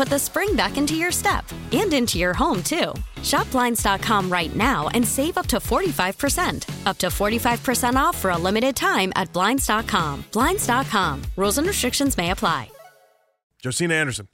put 0.00 0.08
the 0.08 0.18
spring 0.18 0.56
back 0.56 0.78
into 0.78 0.94
your 0.94 1.12
step 1.12 1.44
and 1.72 1.92
into 1.92 2.16
your 2.18 2.32
home, 2.32 2.62
too. 2.62 2.94
Shop 3.22 3.50
Blinds.com 3.50 4.32
right 4.32 4.56
now 4.56 4.88
and 4.94 5.06
save 5.06 5.36
up 5.36 5.46
to 5.48 5.58
45%. 5.58 6.86
Up 6.86 6.96
to 6.96 7.08
45% 7.08 7.96
off 7.96 8.16
for 8.16 8.30
a 8.30 8.38
limited 8.38 8.74
time 8.74 9.12
at 9.14 9.30
Blinds.com. 9.34 10.24
Blinds.com. 10.32 11.22
Rules 11.36 11.58
and 11.58 11.66
restrictions 11.66 12.16
may 12.16 12.30
apply. 12.30 12.70
Josina 13.62 13.92
Anderson. 13.92 14.26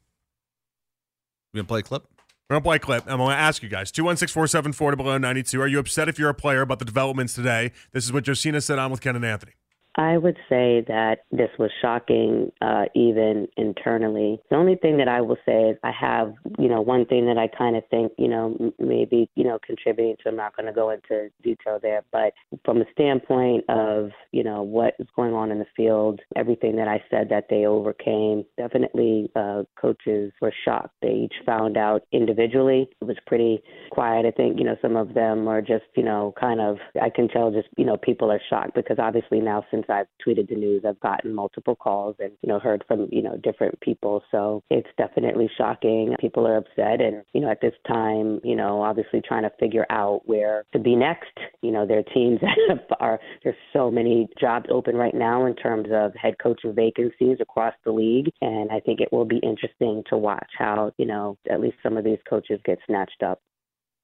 We 1.52 1.58
gonna 1.58 1.66
play 1.66 1.80
a 1.80 1.82
clip? 1.82 2.04
We're 2.48 2.54
gonna 2.54 2.62
play 2.62 2.76
a 2.76 2.78
clip. 2.78 3.02
I'm 3.08 3.18
gonna 3.18 3.34
ask 3.34 3.60
you 3.60 3.68
guys. 3.68 3.90
216-474 3.90 4.96
below 4.96 5.18
92. 5.18 5.60
Are 5.60 5.66
you 5.66 5.80
upset 5.80 6.08
if 6.08 6.16
you're 6.16 6.30
a 6.30 6.34
player 6.34 6.60
about 6.60 6.78
the 6.78 6.84
developments 6.84 7.34
today? 7.34 7.72
This 7.90 8.04
is 8.04 8.12
what 8.12 8.22
Josina 8.22 8.60
said 8.60 8.78
on 8.78 8.92
with 8.92 9.00
Ken 9.00 9.16
and 9.16 9.24
Anthony. 9.24 9.54
I 9.96 10.18
would 10.18 10.36
say 10.48 10.84
that 10.88 11.20
this 11.32 11.48
was 11.58 11.70
shocking, 11.80 12.52
uh, 12.60 12.84
even 12.94 13.48
internally. 13.56 14.40
The 14.50 14.56
only 14.56 14.76
thing 14.76 14.98
that 14.98 15.08
I 15.08 15.22
will 15.22 15.38
say 15.46 15.70
is 15.70 15.78
I 15.82 15.92
have, 15.98 16.34
you 16.58 16.68
know, 16.68 16.82
one 16.82 17.06
thing 17.06 17.26
that 17.26 17.38
I 17.38 17.48
kind 17.48 17.76
of 17.76 17.82
think, 17.90 18.12
you 18.18 18.28
know, 18.28 18.72
maybe, 18.78 19.30
you 19.36 19.44
know, 19.44 19.58
contributing 19.64 20.16
to. 20.22 20.28
I'm 20.28 20.36
not 20.36 20.54
going 20.54 20.66
to 20.66 20.72
go 20.72 20.90
into 20.90 21.30
detail 21.42 21.78
there, 21.80 22.02
but 22.12 22.34
from 22.64 22.82
a 22.82 22.84
standpoint 22.92 23.64
of, 23.70 24.10
you 24.32 24.44
know, 24.44 24.62
what 24.62 24.94
is 24.98 25.06
going 25.16 25.32
on 25.32 25.50
in 25.50 25.58
the 25.58 25.66
field, 25.74 26.20
everything 26.36 26.76
that 26.76 26.88
I 26.88 27.02
said 27.10 27.28
that 27.30 27.46
they 27.48 27.64
overcame, 27.64 28.44
definitely 28.58 29.30
uh, 29.34 29.62
coaches 29.80 30.32
were 30.42 30.52
shocked. 30.64 30.94
They 31.00 31.12
each 31.24 31.34
found 31.46 31.78
out 31.78 32.02
individually. 32.12 32.88
It 33.00 33.04
was 33.04 33.16
pretty 33.26 33.62
quiet. 33.90 34.26
I 34.26 34.30
think, 34.30 34.58
you 34.58 34.64
know, 34.64 34.76
some 34.82 34.96
of 34.96 35.14
them 35.14 35.48
are 35.48 35.62
just, 35.62 35.84
you 35.96 36.02
know, 36.02 36.34
kind 36.38 36.60
of, 36.60 36.76
I 37.00 37.08
can 37.08 37.28
tell 37.28 37.50
just, 37.50 37.68
you 37.78 37.86
know, 37.86 37.96
people 37.96 38.30
are 38.30 38.40
shocked 38.50 38.74
because 38.74 38.98
obviously 38.98 39.40
now 39.40 39.64
since 39.70 39.85
I've 39.88 40.06
tweeted 40.26 40.48
the 40.48 40.54
news, 40.54 40.84
I've 40.86 41.00
gotten 41.00 41.34
multiple 41.34 41.76
calls 41.76 42.16
and, 42.18 42.32
you 42.42 42.48
know, 42.48 42.58
heard 42.58 42.84
from, 42.86 43.08
you 43.10 43.22
know, 43.22 43.36
different 43.36 43.80
people. 43.80 44.22
So 44.30 44.62
it's 44.70 44.88
definitely 44.96 45.50
shocking. 45.56 46.14
People 46.20 46.46
are 46.46 46.56
upset. 46.56 47.00
And, 47.00 47.22
you 47.32 47.40
know, 47.40 47.50
at 47.50 47.60
this 47.60 47.74
time, 47.86 48.40
you 48.44 48.56
know, 48.56 48.82
obviously 48.82 49.20
trying 49.20 49.42
to 49.42 49.52
figure 49.58 49.86
out 49.90 50.22
where 50.24 50.64
to 50.72 50.78
be 50.78 50.94
next. 50.94 51.36
You 51.62 51.72
know, 51.72 51.86
there 51.86 51.98
are 51.98 52.14
teams 52.14 52.40
that 52.68 52.96
are, 53.00 53.18
there's 53.42 53.56
so 53.72 53.90
many 53.90 54.28
jobs 54.40 54.66
open 54.70 54.96
right 54.96 55.14
now 55.14 55.46
in 55.46 55.54
terms 55.54 55.88
of 55.92 56.14
head 56.14 56.34
coaching 56.42 56.74
vacancies 56.74 57.38
across 57.40 57.74
the 57.84 57.92
league. 57.92 58.30
And 58.40 58.70
I 58.70 58.80
think 58.80 59.00
it 59.00 59.12
will 59.12 59.24
be 59.24 59.38
interesting 59.38 60.02
to 60.10 60.16
watch 60.16 60.50
how, 60.58 60.92
you 60.98 61.06
know, 61.06 61.36
at 61.50 61.60
least 61.60 61.76
some 61.82 61.96
of 61.96 62.04
these 62.04 62.18
coaches 62.28 62.60
get 62.64 62.78
snatched 62.86 63.22
up. 63.22 63.40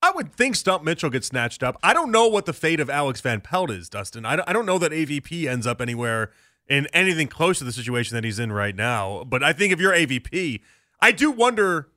I 0.02 0.10
would 0.10 0.32
think 0.32 0.56
Stump 0.56 0.82
Mitchell 0.82 1.10
gets 1.10 1.28
snatched 1.28 1.62
up. 1.62 1.76
I 1.80 1.94
don't 1.94 2.10
know 2.10 2.26
what 2.26 2.44
the 2.44 2.52
fate 2.52 2.80
of 2.80 2.90
Alex 2.90 3.20
Van 3.20 3.40
Pelt 3.40 3.70
is, 3.70 3.88
Dustin. 3.88 4.26
I 4.26 4.34
don't, 4.34 4.66
know 4.66 4.78
that 4.78 4.90
AVP 4.90 5.46
ends 5.46 5.64
up 5.64 5.80
anywhere 5.80 6.32
in 6.68 6.88
anything 6.92 7.28
close 7.28 7.58
to 7.58 7.64
the 7.64 7.72
situation 7.72 8.16
that 8.16 8.24
he's 8.24 8.40
in 8.40 8.50
right 8.50 8.74
now. 8.74 9.22
But 9.24 9.44
I 9.44 9.52
think 9.52 9.72
if 9.72 9.78
you're 9.78 9.92
AVP, 9.92 10.60
I 11.00 11.12
do 11.12 11.30
wonder 11.30 11.88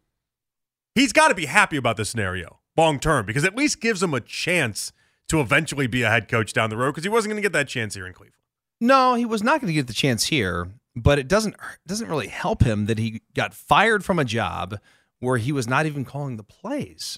he's 0.94 1.14
got 1.14 1.30
to 1.30 1.36
be 1.36 1.48
happy 1.48 1.78
about 1.78 1.98
this 1.98 2.10
scenario 2.10 2.60
long 2.78 3.00
term 3.00 3.26
because 3.26 3.44
at 3.44 3.56
least 3.56 3.82
gives 3.82 4.04
him 4.04 4.14
a 4.14 4.22
chance 4.22 4.92
to 5.30 5.42
eventually 5.42 5.88
be 5.88 6.04
a 6.04 6.10
head 6.10 6.28
coach 6.28 6.54
down 6.54 6.70
the 6.70 6.78
road 6.78 6.92
because 6.92 7.04
he 7.04 7.10
wasn't 7.10 7.32
going 7.32 7.42
to 7.42 7.46
get 7.46 7.54
that 7.54 7.68
chance 7.68 7.96
here 7.96 8.06
in 8.06 8.14
Cleveland. 8.14 8.36
No, 8.80 9.16
he 9.16 9.26
was 9.26 9.42
not 9.42 9.62
going 9.62 9.68
to 9.68 9.74
get 9.74 9.88
the 9.88 9.94
chance 9.94 10.26
here, 10.26 10.70
but 10.96 11.18
it 11.18 11.28
doesn't 11.28 11.56
doesn't 11.88 12.10
really 12.10 12.28
help 12.28 12.62
him 12.62 12.86
that 12.86 13.00
he 13.00 13.22
got 13.34 13.54
fired 13.54 14.06
from 14.06 14.20
a 14.20 14.26
job 14.26 14.78
where 15.20 15.38
he 15.38 15.52
was 15.52 15.68
not 15.68 15.86
even 15.88 16.06
calling 16.06 16.38
the 16.38 16.44
plays. 16.44 17.18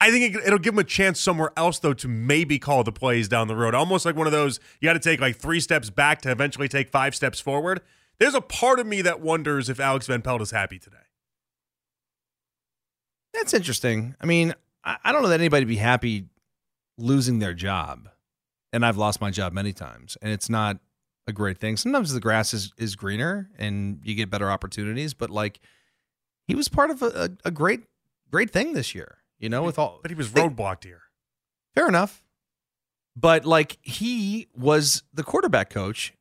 I 0.00 0.10
think 0.10 0.36
it, 0.36 0.46
it'll 0.46 0.58
give 0.58 0.74
him 0.74 0.78
a 0.78 0.84
chance 0.84 1.20
somewhere 1.20 1.52
else, 1.56 1.78
though, 1.78 1.94
to 1.94 2.08
maybe 2.08 2.58
call 2.58 2.84
the 2.84 2.92
plays 2.92 3.28
down 3.28 3.48
the 3.48 3.56
road. 3.56 3.74
Almost 3.74 4.04
like 4.04 4.16
one 4.16 4.26
of 4.26 4.32
those 4.32 4.60
you 4.80 4.88
got 4.88 4.92
to 4.94 5.00
take 5.00 5.20
like 5.20 5.36
three 5.36 5.60
steps 5.60 5.90
back 5.90 6.20
to 6.22 6.30
eventually 6.30 6.68
take 6.68 6.88
five 6.88 7.14
steps 7.14 7.40
forward. 7.40 7.80
There's 8.18 8.34
a 8.34 8.40
part 8.40 8.80
of 8.80 8.86
me 8.86 9.02
that 9.02 9.20
wonders 9.20 9.68
if 9.68 9.80
Alex 9.80 10.06
Van 10.06 10.22
Pelt 10.22 10.42
is 10.42 10.50
happy 10.50 10.78
today. 10.78 10.96
That's 13.32 13.54
interesting. 13.54 14.16
I 14.20 14.26
mean, 14.26 14.54
I, 14.84 15.12
don't 15.12 15.22
know 15.22 15.28
that 15.28 15.40
anybody 15.40 15.64
would 15.64 15.68
be 15.68 15.76
happy 15.76 16.26
losing 16.96 17.38
their 17.38 17.54
job. 17.54 18.08
And 18.72 18.84
I've 18.84 18.96
lost 18.96 19.20
my 19.20 19.30
job 19.30 19.52
many 19.52 19.72
times, 19.72 20.18
and 20.20 20.30
it's 20.30 20.50
not 20.50 20.78
a 21.26 21.32
great 21.32 21.58
thing. 21.58 21.76
Sometimes 21.76 22.12
the 22.12 22.20
grass 22.20 22.52
is, 22.52 22.72
is 22.76 22.96
greener 22.96 23.48
and 23.58 24.00
you 24.02 24.14
get 24.14 24.30
better 24.30 24.50
opportunities, 24.50 25.14
but 25.14 25.30
like 25.30 25.60
he 26.46 26.54
was 26.54 26.68
part 26.68 26.90
of 26.90 27.02
a, 27.02 27.30
a 27.44 27.50
great, 27.50 27.84
great 28.30 28.50
thing 28.50 28.72
this 28.72 28.94
year, 28.94 29.17
you 29.38 29.48
know, 29.48 29.62
with 29.62 29.78
all. 29.78 30.00
But 30.02 30.10
he 30.10 30.14
was 30.14 30.28
roadblocked 30.28 30.84
here. 30.84 31.02
Fair 31.74 31.88
enough. 31.88 32.22
But 33.16 33.44
like 33.44 33.78
he 33.82 34.48
was 34.56 35.02
the 35.12 35.24
quarterback 35.24 35.70
coach 35.70 36.12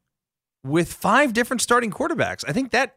with 0.63 0.91
five 0.91 1.33
different 1.33 1.61
starting 1.61 1.91
quarterbacks. 1.91 2.43
I 2.47 2.53
think 2.53 2.71
that 2.71 2.95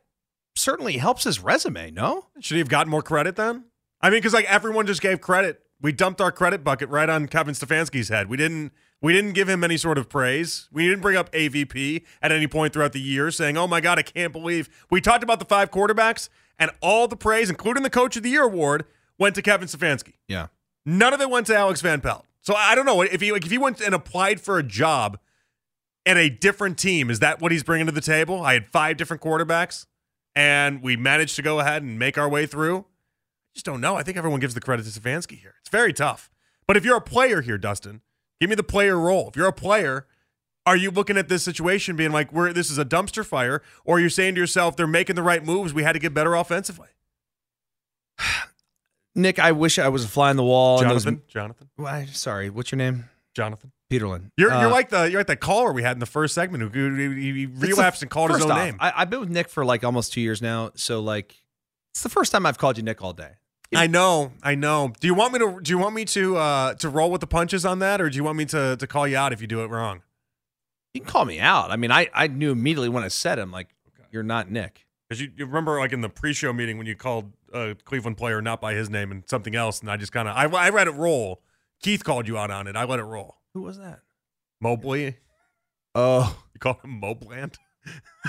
certainly 0.56 0.96
helps 0.96 1.24
his 1.24 1.40
resume, 1.40 1.90
no? 1.90 2.26
Should 2.40 2.54
he 2.54 2.58
have 2.60 2.68
gotten 2.68 2.90
more 2.90 3.02
credit 3.02 3.36
then? 3.36 3.64
I 4.00 4.10
mean, 4.10 4.18
because 4.18 4.32
like 4.32 4.46
everyone 4.46 4.86
just 4.86 5.02
gave 5.02 5.20
credit. 5.20 5.62
We 5.82 5.92
dumped 5.92 6.20
our 6.20 6.32
credit 6.32 6.62
bucket 6.62 6.88
right 6.90 7.08
on 7.08 7.26
Kevin 7.26 7.54
Stefanski's 7.54 8.08
head. 8.08 8.28
We 8.28 8.36
didn't. 8.36 8.72
We 9.02 9.14
didn't 9.14 9.32
give 9.32 9.48
him 9.48 9.64
any 9.64 9.78
sort 9.78 9.96
of 9.96 10.10
praise. 10.10 10.68
We 10.70 10.86
didn't 10.86 11.00
bring 11.00 11.16
up 11.16 11.32
AVP 11.32 12.04
at 12.20 12.32
any 12.32 12.46
point 12.46 12.74
throughout 12.74 12.92
the 12.92 13.00
year, 13.00 13.30
saying, 13.30 13.56
"Oh 13.56 13.66
my 13.66 13.80
God, 13.80 13.98
I 13.98 14.02
can't 14.02 14.32
believe." 14.32 14.68
We 14.90 15.00
talked 15.00 15.24
about 15.24 15.38
the 15.38 15.46
five 15.46 15.70
quarterbacks, 15.70 16.28
and 16.58 16.70
all 16.82 17.08
the 17.08 17.16
praise, 17.16 17.48
including 17.48 17.82
the 17.82 17.90
Coach 17.90 18.16
of 18.16 18.22
the 18.22 18.28
Year 18.28 18.42
award, 18.42 18.84
went 19.20 19.36
to 19.36 19.42
Kevin 19.42 19.68
Stefanski. 19.68 20.14
Yeah. 20.26 20.48
None 20.84 21.12
of 21.12 21.20
it 21.20 21.30
went 21.30 21.46
to 21.46 21.56
Alex 21.56 21.80
Van 21.82 22.00
Pelt. 22.00 22.24
So 22.40 22.54
I 22.54 22.74
don't 22.74 22.86
know 22.86 23.02
if 23.02 23.20
he 23.20 23.30
like 23.30 23.44
if 23.44 23.50
he 23.50 23.58
went 23.58 23.80
and 23.80 23.94
applied 23.94 24.40
for 24.40 24.58
a 24.58 24.62
job 24.62 25.18
at 26.06 26.16
a 26.16 26.30
different 26.30 26.78
team. 26.78 27.10
Is 27.10 27.20
that 27.20 27.40
what 27.40 27.52
he's 27.52 27.62
bringing 27.62 27.86
to 27.86 27.92
the 27.92 28.00
table? 28.00 28.42
I 28.42 28.54
had 28.54 28.66
five 28.66 28.96
different 28.96 29.22
quarterbacks, 29.22 29.86
and 30.34 30.82
we 30.82 30.96
managed 30.96 31.36
to 31.36 31.42
go 31.42 31.60
ahead 31.60 31.82
and 31.82 31.98
make 31.98 32.16
our 32.16 32.28
way 32.28 32.46
through. 32.46 32.78
I 32.78 33.54
just 33.54 33.66
don't 33.66 33.82
know. 33.82 33.94
I 33.94 34.02
think 34.02 34.16
everyone 34.16 34.40
gives 34.40 34.54
the 34.54 34.60
credit 34.60 34.84
to 34.84 35.00
Stefanski 35.00 35.38
here. 35.38 35.54
It's 35.60 35.68
very 35.68 35.92
tough. 35.92 36.30
But 36.66 36.78
if 36.78 36.84
you're 36.84 36.96
a 36.96 37.02
player 37.02 37.42
here, 37.42 37.58
Dustin, 37.58 38.00
give 38.40 38.48
me 38.48 38.56
the 38.56 38.62
player 38.62 38.98
role. 38.98 39.28
If 39.28 39.36
you're 39.36 39.48
a 39.48 39.52
player, 39.52 40.06
are 40.64 40.76
you 40.76 40.90
looking 40.90 41.18
at 41.18 41.28
this 41.28 41.42
situation 41.42 41.94
being 41.94 42.12
like, 42.12 42.32
"We're 42.32 42.54
this 42.54 42.70
is 42.70 42.78
a 42.78 42.86
dumpster 42.86 43.24
fire," 43.24 43.60
or 43.84 44.00
you're 44.00 44.08
saying 44.08 44.36
to 44.36 44.40
yourself, 44.40 44.76
"They're 44.76 44.86
making 44.86 45.16
the 45.16 45.22
right 45.22 45.44
moves. 45.44 45.74
We 45.74 45.82
had 45.82 45.92
to 45.92 45.98
get 45.98 46.14
better 46.14 46.34
offensively." 46.34 46.88
Nick, 49.14 49.38
I 49.38 49.52
wish 49.52 49.78
I 49.78 49.88
was 49.88 50.04
a 50.04 50.08
fly 50.08 50.30
on 50.30 50.36
the 50.36 50.44
wall. 50.44 50.80
and 50.80 50.90
those- 50.90 51.04
Jonathan, 51.04 51.22
Jonathan, 51.28 51.68
Well, 51.76 52.06
sorry, 52.12 52.50
what's 52.50 52.70
your 52.70 52.76
name? 52.78 53.08
Jonathan. 53.34 53.72
Peterlin. 53.90 54.30
You're, 54.36 54.52
Uh, 54.52 54.60
you're 54.62 54.70
like 54.70 54.88
the 54.90 55.10
you're 55.10 55.18
like 55.20 55.26
the 55.26 55.34
caller 55.36 55.72
we 55.72 55.82
had 55.82 55.96
in 55.96 55.98
the 55.98 56.06
first 56.06 56.32
segment 56.34 56.62
who 56.62 56.68
who- 56.68 56.94
he, 57.16 57.32
he 57.32 57.42
it's 57.44 57.58
the- 57.60 57.66
relapsed 57.68 58.02
and 58.02 58.10
called 58.10 58.30
his 58.30 58.42
own 58.44 58.50
off, 58.52 58.58
name. 58.58 58.76
I, 58.78 58.92
I've 58.96 59.10
been 59.10 59.20
with 59.20 59.30
Nick 59.30 59.48
for 59.48 59.64
like 59.64 59.82
almost 59.84 60.12
two 60.12 60.20
years 60.20 60.40
now, 60.40 60.70
so 60.76 61.00
like 61.00 61.34
it's 61.92 62.02
the 62.04 62.08
first 62.08 62.30
time 62.30 62.46
I've 62.46 62.58
called 62.58 62.76
you 62.76 62.84
Nick 62.84 63.02
all 63.02 63.12
day. 63.12 63.32
I 63.74 63.86
know, 63.86 64.32
I 64.42 64.56
know. 64.56 64.92
Do 64.98 65.06
you 65.06 65.14
want 65.14 65.32
me 65.32 65.38
to 65.40 65.60
do 65.60 65.70
you 65.72 65.78
want 65.78 65.94
me 65.94 66.04
to 66.06 66.36
uh 66.36 66.74
to 66.74 66.88
roll 66.88 67.10
with 67.10 67.20
the 67.20 67.26
punches 67.26 67.64
on 67.64 67.80
that, 67.80 68.00
or 68.00 68.08
do 68.10 68.16
you 68.16 68.22
want 68.24 68.36
me 68.36 68.44
to 68.46 68.76
to 68.76 68.86
call 68.86 69.06
you 69.08 69.16
out 69.16 69.32
if 69.32 69.40
you 69.40 69.46
do 69.48 69.62
it 69.64 69.68
wrong? 69.70 70.02
You 70.94 71.00
can 71.00 71.10
call 71.10 71.24
me 71.24 71.38
out. 71.40 71.70
I 71.70 71.76
mean, 71.76 71.92
I, 71.92 72.08
I 72.12 72.26
knew 72.26 72.50
immediately 72.50 72.88
when 72.88 73.04
I 73.04 73.08
said 73.08 73.38
it, 73.38 73.42
I'm 73.42 73.52
like, 73.52 73.68
you're 74.10 74.24
not 74.24 74.50
Nick. 74.50 74.86
Because 75.08 75.20
you, 75.20 75.30
you 75.36 75.46
remember, 75.46 75.78
like 75.78 75.92
in 75.92 76.00
the 76.00 76.08
pre-show 76.08 76.52
meeting 76.52 76.78
when 76.78 76.86
you 76.88 76.96
called 76.96 77.32
a 77.52 77.74
Cleveland 77.84 78.16
player 78.16 78.40
not 78.42 78.60
by 78.60 78.74
his 78.74 78.88
name 78.90 79.10
and 79.10 79.24
something 79.28 79.54
else, 79.54 79.80
and 79.80 79.90
I 79.90 79.96
just 79.96 80.12
kind 80.12 80.28
of 80.28 80.36
I, 80.36 80.44
I 80.44 80.70
let 80.70 80.86
it 80.88 80.92
roll. 80.94 81.42
Keith 81.82 82.04
called 82.04 82.28
you 82.28 82.36
out 82.38 82.50
on 82.50 82.66
it. 82.66 82.76
I 82.76 82.84
let 82.84 82.98
it 82.98 83.04
roll. 83.04 83.36
Who 83.54 83.62
was 83.62 83.78
that? 83.78 84.00
Mobley, 84.60 85.16
Oh, 85.94 86.42
you 86.54 86.58
called 86.60 86.76
him 86.84 87.00
Mobland. 87.02 87.56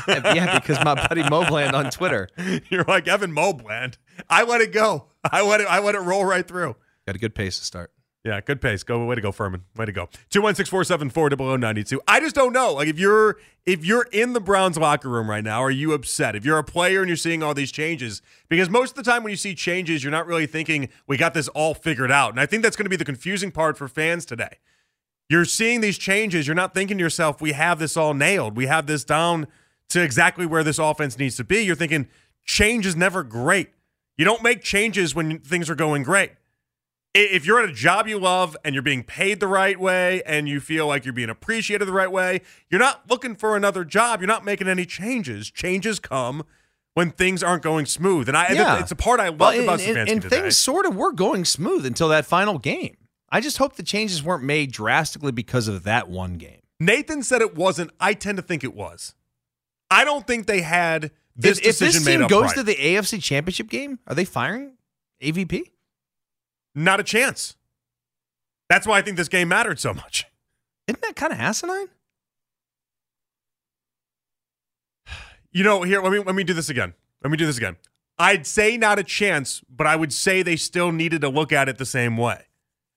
yeah, 0.08 0.58
because 0.60 0.84
my 0.84 0.96
buddy 0.96 1.22
Mobland 1.24 1.74
on 1.74 1.92
Twitter 1.92 2.30
You're 2.70 2.86
like 2.86 3.08
Evan 3.08 3.36
Mobland. 3.36 3.98
I 4.30 4.44
let 4.44 4.62
it 4.62 4.72
go. 4.72 5.08
I 5.24 5.42
let 5.46 5.60
it. 5.62 5.68
I 5.68 5.80
let 5.80 5.96
it 5.96 6.00
roll 6.00 6.24
right 6.26 6.48
through. 6.48 6.76
got 7.06 7.16
a 7.16 7.20
good 7.20 7.36
pace 7.36 7.60
to 7.60 7.66
start. 7.66 7.92
Yeah, 8.24 8.40
good 8.40 8.62
pace. 8.62 8.84
Go 8.84 9.04
way 9.06 9.16
to 9.16 9.22
go, 9.22 9.32
Furman. 9.32 9.64
Way 9.76 9.86
to 9.86 9.92
go. 9.92 10.08
Two 10.30 10.44
one 10.44 10.54
six 10.54 10.70
four 10.70 10.84
seven 10.84 11.10
four 11.10 11.24
oh 11.24 11.26
oh 11.26 11.30
double 11.30 11.58
ninety 11.58 11.84
two. 11.84 12.00
I 12.08 12.20
just 12.20 12.36
don't 12.36 12.54
know. 12.54 12.74
Like 12.74 12.88
if 12.88 13.00
you're 13.00 13.38
if 13.66 13.84
you're 13.84 14.08
in 14.12 14.34
the 14.34 14.40
Browns 14.40 14.78
locker 14.78 15.10
room 15.10 15.28
right 15.28 15.44
now, 15.44 15.60
are 15.64 15.72
you 15.72 15.94
upset? 15.94 16.36
If 16.36 16.46
you're 16.46 16.60
a 16.60 16.64
player 16.64 17.00
and 17.00 17.10
you're 17.10 17.18
seeing 17.18 17.42
all 17.42 17.56
these 17.56 17.72
changes, 17.72 18.22
because 18.48 18.70
most 18.70 18.92
of 18.92 19.04
the 19.04 19.10
time 19.10 19.24
when 19.24 19.32
you 19.32 19.38
see 19.38 19.56
changes, 19.56 20.04
you're 20.04 20.12
not 20.12 20.28
really 20.28 20.46
thinking 20.46 20.90
we 21.08 21.18
got 21.18 21.34
this 21.34 21.48
all 21.50 21.74
figured 21.74 22.12
out. 22.12 22.30
And 22.30 22.40
I 22.40 22.46
think 22.46 22.62
that's 22.62 22.76
going 22.76 22.86
to 22.86 22.92
be 22.92 22.96
the 22.96 23.06
confusing 23.06 23.52
part 23.52 23.76
for 23.76 23.88
fans 23.88 24.24
today. 24.24 24.60
You're 25.28 25.46
seeing 25.46 25.82
these 25.82 25.98
changes, 25.98 26.46
you're 26.46 26.56
not 26.56 26.76
thinking 26.76 26.98
to 26.98 27.04
yourself, 27.04 27.42
we 27.42 27.54
have 27.54 27.80
this 27.80 27.98
all 27.98 28.14
nailed. 28.14 28.56
We 28.56 28.68
have 28.68 28.86
this 28.86 29.04
down 29.04 29.48
to 29.90 30.04
exactly 30.04 30.46
where 30.46 30.64
this 30.64 30.78
offense 30.78 31.18
needs 31.18 31.38
to 31.38 31.44
be. 31.44 31.62
You're 31.62 31.76
thinking 31.76 32.08
change 32.46 32.86
is 32.86 32.96
never 32.96 33.24
great. 33.24 33.70
You 34.18 34.26
don't 34.26 34.44
make 34.44 34.62
changes 34.62 35.16
when 35.16 35.40
things 35.40 35.70
are 35.70 35.76
going 35.76 36.04
great 36.04 36.34
if 37.13 37.46
you're 37.46 37.62
at 37.62 37.69
a 37.69 37.74
job 37.74 38.08
you 38.08 38.18
love 38.18 38.56
and 38.63 38.74
you're 38.74 38.81
being 38.81 39.04
paid 39.04 39.40
the 39.40 39.48
right 39.48 39.80
way 39.80 40.22
and 40.25 40.48
you 40.48 40.60
feel 40.60 40.88
like 40.88 41.06
you're 41.06 41.13
being 41.13 41.30
appreciated 41.30 41.86
the 41.86 41.92
right 41.92 42.12
way, 42.12 42.42
you're 42.69 42.80
not 42.80 43.10
looking 43.10 43.36
for 43.36 43.56
another 43.56 43.84
job. 43.84 44.22
You're 44.22 44.28
not 44.28 44.46
making 44.46 44.68
any 44.68 44.86
changes. 44.86 45.52
Changes 45.52 46.00
come 46.00 46.44
when 46.94 47.12
things 47.12 47.44
aren't 47.44 47.63
going 47.63 47.86
smooth. 47.86 48.28
And 48.28 48.38
I 48.38 48.52
Yeah. 48.54 48.80
it's 48.80 48.92
a 48.92 48.96
part 48.96 49.19
I 49.19 49.30
love 49.30 49.40
Well, 49.40 49.63
about 49.63 49.81
and, 49.81 49.98
and, 49.98 50.10
and 50.10 50.24
things 50.24 50.58
sort 50.58 50.86
of 50.86 50.96
were 50.96 51.12
going 51.12 51.46
smooth 51.46 51.86
until 51.86 52.10
that 52.10 52.25
final 52.25 52.58
game. 52.58 52.98
I 53.30 53.40
just 53.40 53.58
hope 53.58 53.75
the 53.75 53.84
changes 53.84 54.24
weren't 54.24 54.44
made 54.44 54.72
drastically 54.72 55.31
because 55.31 55.68
of 55.68 55.84
that 55.84 56.10
one 56.10 56.36
game. 56.36 56.60
Nathan 56.80 57.24
said 57.24 57.42
it 57.42 57.56
wasn't. 57.56 57.92
I 58.00 58.13
tend 58.13 58.38
to 58.38 58.42
think 58.42 58.63
it 58.63 58.74
was. 58.74 59.16
I 59.90 60.04
don't 60.04 60.25
think 60.25 60.48
they 60.48 60.62
had 60.62 61.12
this 61.36 61.60
if, 61.60 61.66
if 61.66 61.80
this 61.80 62.06
made 62.06 62.18
team 62.19 62.28
goes 62.28 62.44
right. 62.44 62.56
to 62.56 62.63
the 62.63 62.75
AFC 62.75 63.22
Championship 63.22 63.69
game, 63.69 64.00
are 64.08 64.16
they 64.16 64.25
firing 64.25 64.74
AVP? 65.22 65.63
Not 66.74 67.00
a 67.00 67.04
chance. 67.04 67.56
That's 68.70 68.88
why 68.88 68.98
I 68.98 69.02
think 69.02 69.18
this 69.18 69.28
game 69.28 69.50
mattered 69.50 69.80
so 69.80 69.94
much. 69.94 70.26
Isn't 70.88 71.02
that 71.02 71.16
kind 71.16 71.34
of 71.34 71.40
asinine? 71.40 71.88
You 75.52 75.64
know, 75.64 75.84
here 75.84 76.02
let 76.02 76.12
me 76.12 76.20
let 76.20 76.36
me 76.36 76.44
do 76.44 76.54
this 76.54 76.70
again. 76.70 76.94
Let 77.24 77.32
me 77.32 77.38
do 77.38 77.46
this 77.46 77.58
again. 77.58 77.76
I'd 78.18 78.48
say 78.48 78.78
not 78.78 79.00
a 79.00 79.04
chance, 79.04 79.62
but 79.70 79.88
I 79.88 79.96
would 79.96 80.14
say 80.14 80.42
they 80.44 80.56
still 80.56 80.92
needed 80.92 81.22
to 81.22 81.30
look 81.30 81.52
at 81.52 81.68
it 81.68 81.78
the 81.78 81.86
same 81.86 82.16
way. 82.16 82.46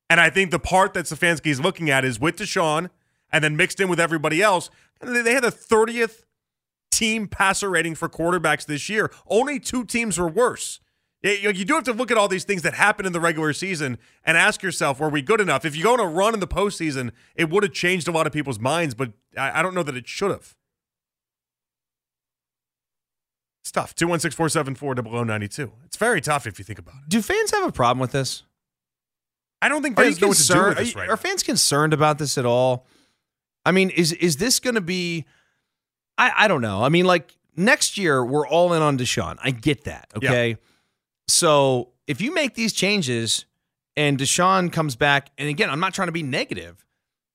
And 0.09 0.21
I 0.21 0.31
think 0.31 0.51
the 0.51 0.59
part 0.59 0.95
that 0.95 1.07
Stefanski 1.07 1.47
is 1.47 1.61
looking 1.61 1.91
at 1.91 2.05
is 2.05 2.21
with 2.21 2.37
Deshaun 2.37 2.91
and 3.33 3.43
then 3.43 3.57
mixed 3.57 3.81
in 3.81 3.89
with 3.89 3.99
everybody 3.99 4.43
else. 4.43 4.71
They 5.01 5.33
had 5.33 5.43
the 5.43 5.51
30th 5.51 6.25
team 6.93 7.27
passer 7.27 7.71
rating 7.71 7.95
for 7.95 8.09
quarterbacks 8.09 8.67
this 8.67 8.89
year. 8.89 9.11
Only 9.27 9.59
two 9.59 9.85
teams 9.85 10.19
were 10.19 10.29
worse. 10.29 10.79
You 11.25 11.51
you 11.53 11.65
do 11.65 11.75
have 11.75 11.85
to 11.85 11.93
look 11.95 12.11
at 12.11 12.19
all 12.19 12.29
these 12.29 12.45
things 12.45 12.61
that 12.63 12.75
happened 12.75 13.07
in 13.07 13.13
the 13.15 13.21
regular 13.21 13.55
season 13.55 13.97
and 14.25 14.37
ask 14.37 14.63
yourself, 14.63 15.01
were 15.01 15.09
we 15.09 15.23
good 15.23 15.41
enough? 15.41 15.65
If 15.65 15.75
you 15.75 15.83
go 15.83 15.95
on 15.95 16.01
a 16.01 16.07
run 16.07 16.35
in 16.35 16.41
the 16.41 16.47
postseason, 16.47 17.13
it 17.35 17.49
would 17.49 17.63
have 17.63 17.73
changed 17.73 18.07
a 18.09 18.13
lot 18.13 18.27
of 18.27 18.33
people's 18.33 18.59
minds, 18.61 18.95
but 18.95 19.13
I, 19.37 19.61
I 19.61 19.63
don't 19.63 19.75
know 19.75 19.83
that 19.83 19.97
it 19.97 20.07
should 20.07 20.31
have. 20.31 20.55
It's 23.63 23.73
tough. 23.73 23.95
216 23.95 24.37
474 24.37 24.97
0092. 25.25 25.73
It's 25.87 25.97
very 25.97 26.21
tough 26.21 26.47
if 26.47 26.59
you 26.59 26.65
think 26.65 26.79
about 26.79 26.97
it. 26.97 27.09
Do 27.09 27.23
fans 27.23 27.51
have 27.53 27.67
a 27.67 27.73
problem 27.73 28.01
with 28.01 28.13
this? 28.13 28.43
I 29.63 29.71
don't 29.71 29.83
think 29.83 29.99
Are 29.99 30.05
fans 30.05 30.21
know 30.21 30.29
what 30.29 30.37
to 30.37 30.47
do 30.47 30.59
with 30.59 30.67
Are, 30.67 30.75
this 30.75 30.95
you- 30.95 31.01
right 31.01 31.09
are 31.09 31.17
fans 31.17 31.43
concerned 31.43 31.95
about 31.95 32.19
this 32.19 32.37
at 32.37 32.45
all? 32.45 32.87
I 33.65 33.73
mean, 33.73 33.89
is 33.89 34.13
is 34.13 34.37
this 34.37 34.61
going 34.61 34.75
to 34.75 34.83
be? 34.83 35.25
I 36.19 36.33
I 36.45 36.49
don't 36.49 36.61
know. 36.61 36.85
I 36.85 36.91
mean, 36.91 37.07
like 37.07 37.35
next 37.57 37.97
year 37.97 38.23
we're 38.23 38.47
all 38.47 38.75
in 38.75 38.83
on 38.83 38.99
Deshaun. 38.99 39.39
I 39.43 39.53
get 39.53 39.85
that. 39.85 40.09
Yeah. 40.21 40.55
So 41.29 41.91
if 42.07 42.21
you 42.21 42.35
make 42.35 42.55
these 42.55 42.73
changes 42.73 43.47
and 43.97 44.19
Deshaun 44.19 44.73
comes 44.73 44.97
back, 44.97 45.31
and 45.39 45.49
again, 45.49 45.71
I'm 45.71 45.81
not 45.81 45.95
trying 45.95 46.09
to 46.09 46.13
be 46.13 46.23
negative, 46.23 46.85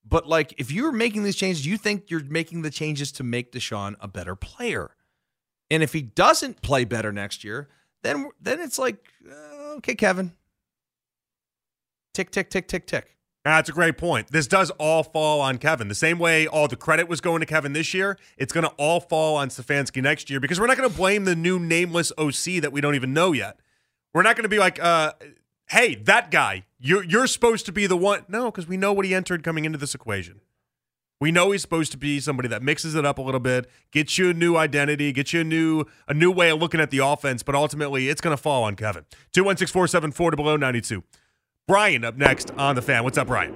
but 0.07 0.27
like 0.27 0.53
if 0.57 0.71
you're 0.71 0.91
making 0.91 1.23
these 1.23 1.35
changes, 1.35 1.65
you 1.65 1.77
think 1.77 2.09
you're 2.09 2.23
making 2.23 2.61
the 2.61 2.69
changes 2.69 3.11
to 3.13 3.23
make 3.23 3.51
Deshaun 3.51 3.95
a 3.99 4.07
better 4.07 4.35
player, 4.35 4.91
and 5.71 5.83
if 5.83 5.93
he 5.93 6.01
doesn't 6.01 6.61
play 6.61 6.83
better 6.83 7.11
next 7.11 7.43
year, 7.43 7.69
then 8.01 8.29
then 8.41 8.59
it's 8.59 8.79
like, 8.79 9.05
uh, 9.29 9.75
okay, 9.77 9.95
Kevin, 9.95 10.33
tick 12.13 12.31
tick 12.31 12.49
tick 12.49 12.67
tick 12.67 12.87
tick. 12.87 13.15
That's 13.45 13.69
a 13.69 13.71
great 13.71 13.97
point. 13.97 14.27
This 14.31 14.47
does 14.47 14.69
all 14.71 15.03
fall 15.03 15.39
on 15.39 15.57
Kevin. 15.59 15.87
The 15.87 15.95
same 15.95 16.19
way 16.19 16.45
all 16.45 16.67
the 16.67 16.75
credit 16.75 17.07
was 17.07 17.21
going 17.21 17.39
to 17.39 17.45
Kevin 17.45 17.73
this 17.73 17.93
year, 17.93 18.17
it's 18.37 18.51
going 18.51 18.65
to 18.65 18.73
all 18.77 18.99
fall 18.99 19.37
on 19.37 19.49
Stefanski 19.49 20.01
next 20.01 20.29
year 20.29 20.39
because 20.39 20.59
we're 20.59 20.67
not 20.67 20.77
going 20.77 20.89
to 20.89 20.95
blame 20.95 21.23
the 21.25 21.35
new 21.35 21.57
nameless 21.57 22.11
OC 22.17 22.61
that 22.61 22.71
we 22.71 22.81
don't 22.81 22.95
even 22.95 23.13
know 23.13 23.31
yet. 23.31 23.59
We're 24.13 24.23
not 24.23 24.35
going 24.35 24.43
to 24.43 24.49
be 24.49 24.59
like, 24.59 24.81
uh, 24.81 25.13
hey, 25.67 25.95
that 25.95 26.31
guy, 26.31 26.65
you're, 26.79 27.03
you're 27.03 27.27
supposed 27.27 27.65
to 27.67 27.71
be 27.71 27.85
the 27.87 27.97
one. 27.97 28.25
No, 28.27 28.49
because 28.51 28.67
we 28.67 28.77
know 28.77 28.91
what 28.93 29.05
he 29.05 29.13
entered 29.13 29.43
coming 29.43 29.65
into 29.65 29.77
this 29.77 29.93
equation. 29.93 30.41
We 31.21 31.31
know 31.33 31.51
he's 31.51 31.61
supposed 31.61 31.91
to 31.91 31.97
be 31.97 32.19
somebody 32.21 32.47
that 32.47 32.63
mixes 32.63 32.95
it 32.95 33.05
up 33.05 33.17
a 33.17 33.21
little 33.21 33.41
bit, 33.41 33.69
gets 33.91 34.17
you 34.17 34.29
a 34.29 34.33
new 34.33 34.55
identity, 34.55 35.11
gets 35.11 35.33
you 35.33 35.41
a 35.41 35.43
new 35.43 35.83
a 36.07 36.13
new 36.13 36.31
way 36.31 36.49
of 36.49 36.59
looking 36.61 36.79
at 36.79 36.91
the 36.91 36.99
offense, 36.99 37.43
but 37.43 37.55
ultimately 37.55 38.07
it's 38.07 38.21
going 38.21 38.35
to 38.35 38.41
fall 38.41 38.63
on 38.63 38.75
Kevin. 38.77 39.03
216 39.33 39.73
474 39.73 40.31
below 40.31 40.55
92. 40.55 41.03
Brian 41.67 42.05
up 42.05 42.15
next 42.15 42.51
on 42.51 42.75
the 42.75 42.81
fan. 42.81 43.03
What's 43.03 43.17
up, 43.17 43.27
Brian? 43.27 43.51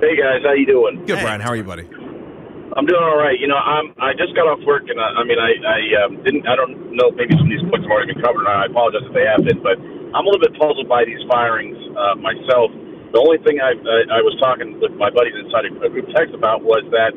Hey 0.00 0.16
guys, 0.16 0.42
how 0.42 0.52
you 0.52 0.66
doing? 0.66 1.04
Good, 1.06 1.18
Hey. 1.18 1.22
Brian. 1.24 1.40
How 1.40 1.50
are 1.50 1.56
you, 1.56 1.62
buddy? 1.62 1.88
I'm 2.78 2.86
doing 2.86 3.02
all 3.02 3.18
right. 3.18 3.34
You 3.34 3.50
know, 3.50 3.58
I'm 3.58 3.90
I 3.98 4.14
just 4.14 4.30
got 4.38 4.46
off 4.46 4.62
work 4.62 4.86
and 4.86 4.98
I, 5.02 5.18
I 5.18 5.22
mean 5.26 5.38
I 5.42 5.50
I 5.58 5.78
um, 6.06 6.22
didn't 6.22 6.46
I 6.46 6.54
don't 6.54 6.94
know 6.94 7.10
maybe 7.10 7.34
some 7.34 7.50
of 7.50 7.52
these 7.52 7.66
points 7.66 7.82
have 7.82 7.90
already 7.90 8.14
been 8.14 8.22
covered. 8.22 8.46
And 8.46 8.52
I 8.52 8.70
apologize 8.70 9.02
if 9.10 9.14
they 9.14 9.26
have 9.26 9.42
been, 9.42 9.58
but 9.58 9.74
I'm 10.14 10.22
a 10.22 10.28
little 10.30 10.42
bit 10.42 10.54
puzzled 10.54 10.86
by 10.86 11.02
these 11.02 11.18
firings 11.26 11.74
uh, 11.98 12.14
myself. 12.22 12.70
The 13.10 13.18
only 13.18 13.42
thing 13.42 13.58
I, 13.58 13.74
I 13.74 13.98
I 14.06 14.20
was 14.22 14.38
talking 14.38 14.78
with 14.78 14.94
my 14.94 15.10
buddies 15.10 15.34
inside 15.34 15.66
a, 15.66 15.74
group 15.90 16.06
text 16.14 16.30
about 16.30 16.62
was 16.62 16.86
that 16.94 17.10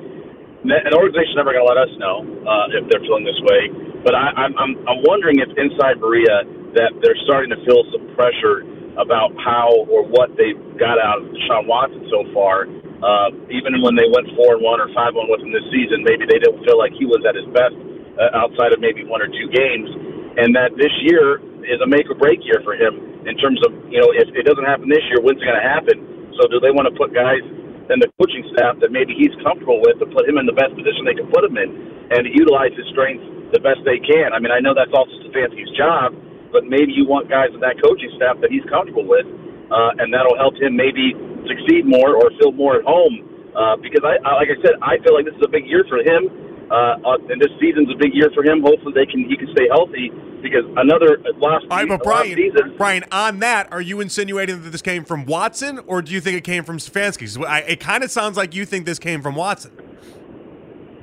an 0.66 0.96
organization's 0.96 1.38
never 1.38 1.54
going 1.54 1.66
to 1.66 1.70
let 1.70 1.78
us 1.78 1.94
know 2.02 2.26
uh, 2.50 2.78
if 2.80 2.90
they're 2.90 3.04
feeling 3.06 3.28
this 3.28 3.38
way. 3.46 3.70
But 4.02 4.18
I, 4.18 4.34
I'm 4.34 4.58
I'm 4.58 4.74
I'm 4.90 5.02
wondering 5.06 5.38
if 5.38 5.54
inside 5.54 6.02
Berea 6.02 6.50
that 6.82 6.98
they're 7.06 7.20
starting 7.30 7.54
to 7.54 7.60
feel 7.62 7.86
some 7.94 8.10
pressure 8.18 8.66
about 8.98 9.34
how 9.38 9.86
or 9.90 10.02
what 10.02 10.34
they 10.34 10.58
got 10.82 10.98
out 10.98 11.22
of 11.22 11.30
Deshaun 11.30 11.70
Watson 11.70 12.10
so 12.10 12.26
far. 12.34 12.66
Uh, 13.04 13.36
even 13.52 13.84
when 13.84 14.00
they 14.00 14.08
went 14.08 14.32
four 14.40 14.56
and 14.56 14.64
one 14.64 14.80
or 14.80 14.88
five 14.96 15.12
one 15.12 15.28
with 15.28 15.44
him 15.44 15.52
this 15.52 15.68
season, 15.76 16.08
maybe 16.08 16.24
they 16.24 16.40
didn't 16.40 16.64
feel 16.64 16.80
like 16.80 16.96
he 16.96 17.04
was 17.04 17.20
at 17.28 17.36
his 17.36 17.44
best 17.52 17.76
uh, 18.16 18.32
outside 18.40 18.72
of 18.72 18.80
maybe 18.80 19.04
one 19.04 19.20
or 19.20 19.28
two 19.28 19.52
games, 19.52 19.92
and 20.40 20.56
that 20.56 20.72
this 20.80 20.94
year 21.04 21.44
is 21.68 21.84
a 21.84 21.88
make 21.88 22.08
or 22.08 22.16
break 22.16 22.40
year 22.48 22.64
for 22.64 22.80
him 22.80 22.96
in 23.28 23.36
terms 23.44 23.60
of 23.68 23.76
you 23.92 24.00
know 24.00 24.08
if 24.16 24.32
it 24.32 24.48
doesn't 24.48 24.64
happen 24.64 24.88
this 24.88 25.04
year, 25.12 25.20
when's 25.20 25.44
it 25.44 25.46
going 25.46 25.60
to 25.60 25.68
happen? 25.68 26.32
So 26.40 26.48
do 26.48 26.64
they 26.64 26.72
want 26.72 26.88
to 26.88 26.96
put 26.96 27.12
guys 27.12 27.44
and 27.92 28.00
the 28.00 28.08
coaching 28.16 28.48
staff 28.56 28.80
that 28.80 28.96
maybe 28.96 29.12
he's 29.12 29.36
comfortable 29.44 29.84
with 29.84 30.00
to 30.00 30.08
put 30.08 30.24
him 30.24 30.40
in 30.40 30.48
the 30.48 30.56
best 30.56 30.72
position 30.72 31.04
they 31.04 31.18
can 31.18 31.28
put 31.28 31.44
him 31.44 31.60
in 31.60 31.70
and 32.16 32.24
utilize 32.32 32.72
his 32.80 32.88
strengths 32.96 33.26
the 33.52 33.60
best 33.60 33.84
they 33.84 34.00
can. 34.00 34.32
I 34.32 34.40
mean, 34.40 34.50
I 34.50 34.64
know 34.64 34.72
that's 34.72 34.94
also 34.96 35.12
Stefanski's 35.28 35.70
job, 35.76 36.16
but 36.50 36.64
maybe 36.66 36.96
you 36.96 37.06
want 37.06 37.28
guys 37.28 37.52
in 37.54 37.60
that 37.62 37.78
coaching 37.84 38.10
staff 38.16 38.40
that 38.40 38.50
he's 38.50 38.66
comfortable 38.72 39.06
with, 39.06 39.28
uh, 39.70 40.00
and 40.00 40.10
that'll 40.10 40.40
help 40.40 40.56
him 40.58 40.74
maybe 40.74 41.14
succeed 41.48 41.86
more 41.86 42.16
or 42.16 42.30
feel 42.40 42.52
more 42.52 42.76
at 42.78 42.86
home. 42.86 43.30
Uh, 43.54 43.76
because 43.78 44.02
I, 44.02 44.18
I, 44.28 44.34
like 44.42 44.50
I 44.50 44.58
said, 44.66 44.74
I 44.82 44.98
feel 45.06 45.14
like 45.14 45.26
this 45.26 45.36
is 45.36 45.44
a 45.46 45.48
big 45.48 45.68
year 45.70 45.86
for 45.88 46.00
him, 46.02 46.26
uh, 46.74 46.98
uh, 47.06 47.30
and 47.30 47.38
this 47.40 47.54
season's 47.62 47.86
a 47.94 47.98
big 48.02 48.10
year 48.18 48.32
for 48.34 48.42
him. 48.44 48.64
Hopefully, 48.66 48.94
they 48.98 49.06
can 49.06 49.30
he 49.30 49.38
can 49.38 49.46
stay 49.54 49.70
healthy 49.70 50.10
because 50.42 50.66
another 50.76 51.22
lost, 51.38 51.70
All 51.70 51.78
right, 51.78 51.88
but 51.88 52.02
Brian, 52.02 52.34
season. 52.36 52.74
Brian, 52.78 53.06
on 53.12 53.40
that, 53.46 53.72
are 53.72 53.80
you 53.80 54.02
insinuating 54.02 54.64
that 54.64 54.72
this 54.72 54.82
came 54.82 55.06
from 55.06 55.26
Watson, 55.26 55.80
or 55.86 56.02
do 56.02 56.12
you 56.14 56.20
think 56.20 56.36
it 56.36 56.44
came 56.44 56.64
from 56.64 56.80
Stefanski? 56.80 57.30
I- 57.46 57.60
It 57.60 57.80
kind 57.80 58.04
of 58.04 58.10
sounds 58.10 58.38
like 58.38 58.56
you 58.56 58.66
think 58.66 58.88
this 58.88 58.98
came 58.98 59.22
from 59.22 59.36
Watson. 59.36 59.72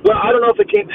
Well, 0.03 0.17
I 0.17 0.31
don't 0.33 0.41
know 0.41 0.51
if 0.51 0.59
it 0.59 0.67
came. 0.69 0.89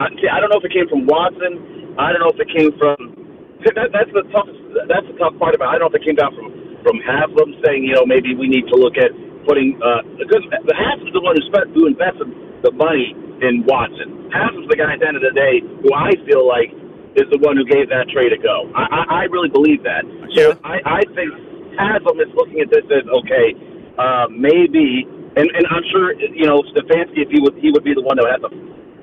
I 0.00 0.06
I 0.12 0.40
don't 0.40 0.50
know 0.50 0.58
if 0.58 0.64
it 0.64 0.72
came 0.76 0.88
from 0.88 1.06
Watson. 1.06 1.94
I 1.98 2.12
don't 2.12 2.20
know 2.20 2.30
if 2.34 2.38
it 2.38 2.48
came 2.54 2.76
from. 2.76 3.16
That, 3.64 3.90
that's 3.96 4.12
the 4.12 4.22
tough. 4.30 4.48
That's 4.86 5.06
the 5.08 5.16
tough 5.18 5.38
part 5.38 5.54
about. 5.54 5.72
it. 5.72 5.76
I 5.76 5.78
don't 5.78 5.90
know 5.90 5.96
if 5.96 6.02
it 6.02 6.04
came 6.04 6.16
down 6.16 6.34
from 6.36 6.52
from 6.88 7.04
Haslam 7.04 7.52
saying, 7.60 7.84
you 7.84 7.92
know, 7.92 8.08
maybe 8.08 8.32
we 8.32 8.48
need 8.48 8.64
to 8.72 8.76
look 8.80 8.96
at 8.96 9.12
putting 9.44 9.76
uh, 9.84 10.00
because 10.16 10.40
the 10.48 10.72
Haslam's 10.72 11.12
the 11.12 11.20
one 11.20 11.36
who 11.36 11.44
spent 11.52 11.68
who 11.76 11.84
invested 11.84 12.32
the 12.64 12.72
money 12.72 13.12
in 13.44 13.68
Watson. 13.68 14.32
Haslam's 14.32 14.72
the 14.72 14.80
guy 14.80 14.96
at 14.96 15.04
the 15.04 15.08
end 15.12 15.20
of 15.20 15.24
the 15.24 15.36
day 15.36 15.60
who 15.84 15.92
I 15.92 16.16
feel 16.24 16.48
like 16.48 16.72
is 17.20 17.28
the 17.28 17.40
one 17.44 17.60
who 17.60 17.68
gave 17.68 17.92
that 17.92 18.08
trade 18.08 18.32
a 18.32 18.40
go. 18.40 18.72
I, 18.72 18.88
I, 18.88 19.00
I 19.04 19.22
really 19.28 19.52
believe 19.52 19.84
that. 19.84 20.08
So 20.32 20.56
Yeah. 20.56 20.56
I, 20.64 20.80
I 20.80 21.02
think 21.12 21.28
Haslam 21.76 22.16
is 22.24 22.32
looking 22.32 22.64
at 22.64 22.72
this 22.72 22.88
as 22.88 23.04
okay, 23.04 23.52
uh, 24.00 24.32
maybe, 24.32 25.04
and, 25.36 25.46
and 25.52 25.64
I'm 25.68 25.84
sure 25.92 26.16
you 26.16 26.48
know 26.48 26.64
Stefanski 26.72 27.20
if 27.20 27.28
he 27.28 27.38
would 27.44 27.60
he 27.60 27.68
would 27.68 27.84
be 27.84 27.92
the 27.92 28.02
one 28.04 28.16
that 28.16 28.24
would 28.24 28.32
have 28.40 28.46
to 28.48 28.52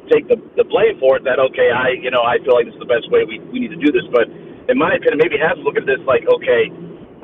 take 0.09 0.25
the, 0.25 0.41
the 0.57 0.65
blame 0.65 0.97
for 0.97 1.21
it. 1.21 1.23
That 1.23 1.37
okay, 1.53 1.69
I 1.69 1.93
you 2.01 2.09
know 2.09 2.25
I 2.25 2.41
feel 2.41 2.57
like 2.57 2.65
this 2.65 2.73
is 2.73 2.81
the 2.81 2.89
best 2.89 3.13
way 3.13 3.29
we 3.29 3.37
we 3.53 3.61
need 3.61 3.73
to 3.77 3.81
do 3.81 3.93
this. 3.93 4.05
But 4.09 4.25
in 4.69 4.77
my 4.81 4.97
opinion, 4.97 5.21
maybe 5.21 5.37
has 5.37 5.57
to 5.57 5.63
look 5.63 5.77
at 5.77 5.85
this 5.85 6.01
like 6.09 6.25
okay, 6.27 6.69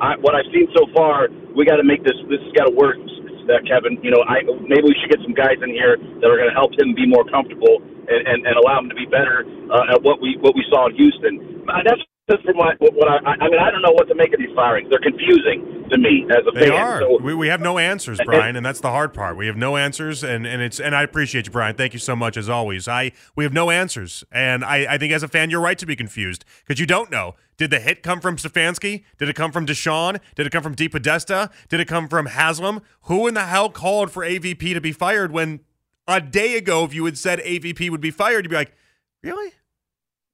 I, 0.02 0.18
what 0.18 0.34
I've 0.34 0.50
seen 0.50 0.66
so 0.74 0.90
far, 0.92 1.30
we 1.54 1.64
got 1.64 1.78
to 1.78 1.86
make 1.86 2.02
this. 2.02 2.18
This 2.26 2.42
has 2.42 2.52
got 2.58 2.66
to 2.66 2.74
work. 2.74 2.98
Uh, 3.42 3.58
Kevin, 3.66 3.98
you 4.02 4.10
know, 4.10 4.22
I 4.26 4.42
maybe 4.66 4.86
we 4.86 4.94
should 5.02 5.10
get 5.10 5.18
some 5.22 5.34
guys 5.34 5.58
in 5.62 5.70
here 5.70 5.98
that 5.98 6.26
are 6.30 6.38
going 6.38 6.50
to 6.50 6.54
help 6.54 6.70
him 6.78 6.94
be 6.94 7.06
more 7.06 7.26
comfortable 7.26 7.82
and, 7.82 8.22
and, 8.22 8.46
and 8.46 8.54
allow 8.54 8.78
him 8.78 8.88
to 8.88 8.94
be 8.94 9.04
better 9.06 9.42
uh, 9.66 9.94
at 9.94 10.02
what 10.02 10.22
we 10.22 10.38
what 10.38 10.54
we 10.54 10.62
saw 10.70 10.86
in 10.86 10.94
Houston. 10.94 11.66
Uh, 11.66 11.82
that's 11.82 12.02
just 12.32 12.44
from 12.44 12.56
what, 12.56 12.80
what 12.80 13.08
I 13.08 13.16
I 13.40 13.48
mean. 13.48 13.58
I 13.58 13.70
don't 13.70 13.82
know 13.82 13.92
what 13.92 14.08
to 14.08 14.14
make 14.14 14.32
of 14.32 14.38
these 14.38 14.54
firings. 14.54 14.88
They're 14.90 14.98
confusing 15.00 15.86
to 15.90 15.98
me 15.98 16.26
as 16.30 16.44
a 16.46 16.58
They 16.58 16.68
fan. 16.68 16.80
are. 16.80 17.00
So, 17.00 17.18
we, 17.22 17.34
we 17.34 17.48
have 17.48 17.60
no 17.60 17.78
answers, 17.78 18.18
Brian, 18.24 18.56
and 18.56 18.64
that's 18.64 18.80
the 18.80 18.90
hard 18.90 19.12
part. 19.12 19.36
We 19.36 19.46
have 19.46 19.56
no 19.56 19.76
answers, 19.76 20.24
and, 20.24 20.46
and 20.46 20.62
it's 20.62 20.80
and 20.80 20.94
I 20.96 21.02
appreciate 21.02 21.46
you, 21.46 21.52
Brian. 21.52 21.76
Thank 21.76 21.92
you 21.92 21.98
so 21.98 22.16
much 22.16 22.36
as 22.36 22.48
always. 22.48 22.88
I 22.88 23.12
we 23.36 23.44
have 23.44 23.52
no 23.52 23.70
answers, 23.70 24.24
and 24.32 24.64
I, 24.64 24.94
I 24.94 24.98
think 24.98 25.12
as 25.12 25.22
a 25.22 25.28
fan, 25.28 25.50
you're 25.50 25.60
right 25.60 25.78
to 25.78 25.86
be 25.86 25.96
confused 25.96 26.44
because 26.66 26.80
you 26.80 26.86
don't 26.86 27.10
know. 27.10 27.34
Did 27.58 27.70
the 27.70 27.78
hit 27.80 28.02
come 28.02 28.20
from 28.20 28.36
Stefanski? 28.36 29.04
Did 29.18 29.28
it 29.28 29.36
come 29.36 29.52
from 29.52 29.66
Deshaun? 29.66 30.18
Did 30.34 30.46
it 30.46 30.50
come 30.50 30.62
from 30.62 30.74
DePodesta? 30.74 31.50
Did 31.68 31.80
it 31.80 31.86
come 31.86 32.08
from 32.08 32.26
Haslam? 32.26 32.80
Who 33.02 33.28
in 33.28 33.34
the 33.34 33.44
hell 33.44 33.70
called 33.70 34.10
for 34.10 34.24
AVP 34.24 34.72
to 34.72 34.80
be 34.80 34.90
fired 34.90 35.30
when 35.32 35.60
a 36.08 36.20
day 36.20 36.56
ago, 36.56 36.84
if 36.84 36.94
you 36.94 37.04
had 37.04 37.16
said 37.18 37.38
AVP 37.40 37.90
would 37.90 38.00
be 38.00 38.10
fired, 38.10 38.44
you'd 38.44 38.50
be 38.50 38.56
like, 38.56 38.74
really? 39.22 39.52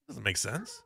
Doesn't 0.07 0.23
make 0.23 0.37
sense. 0.37 0.81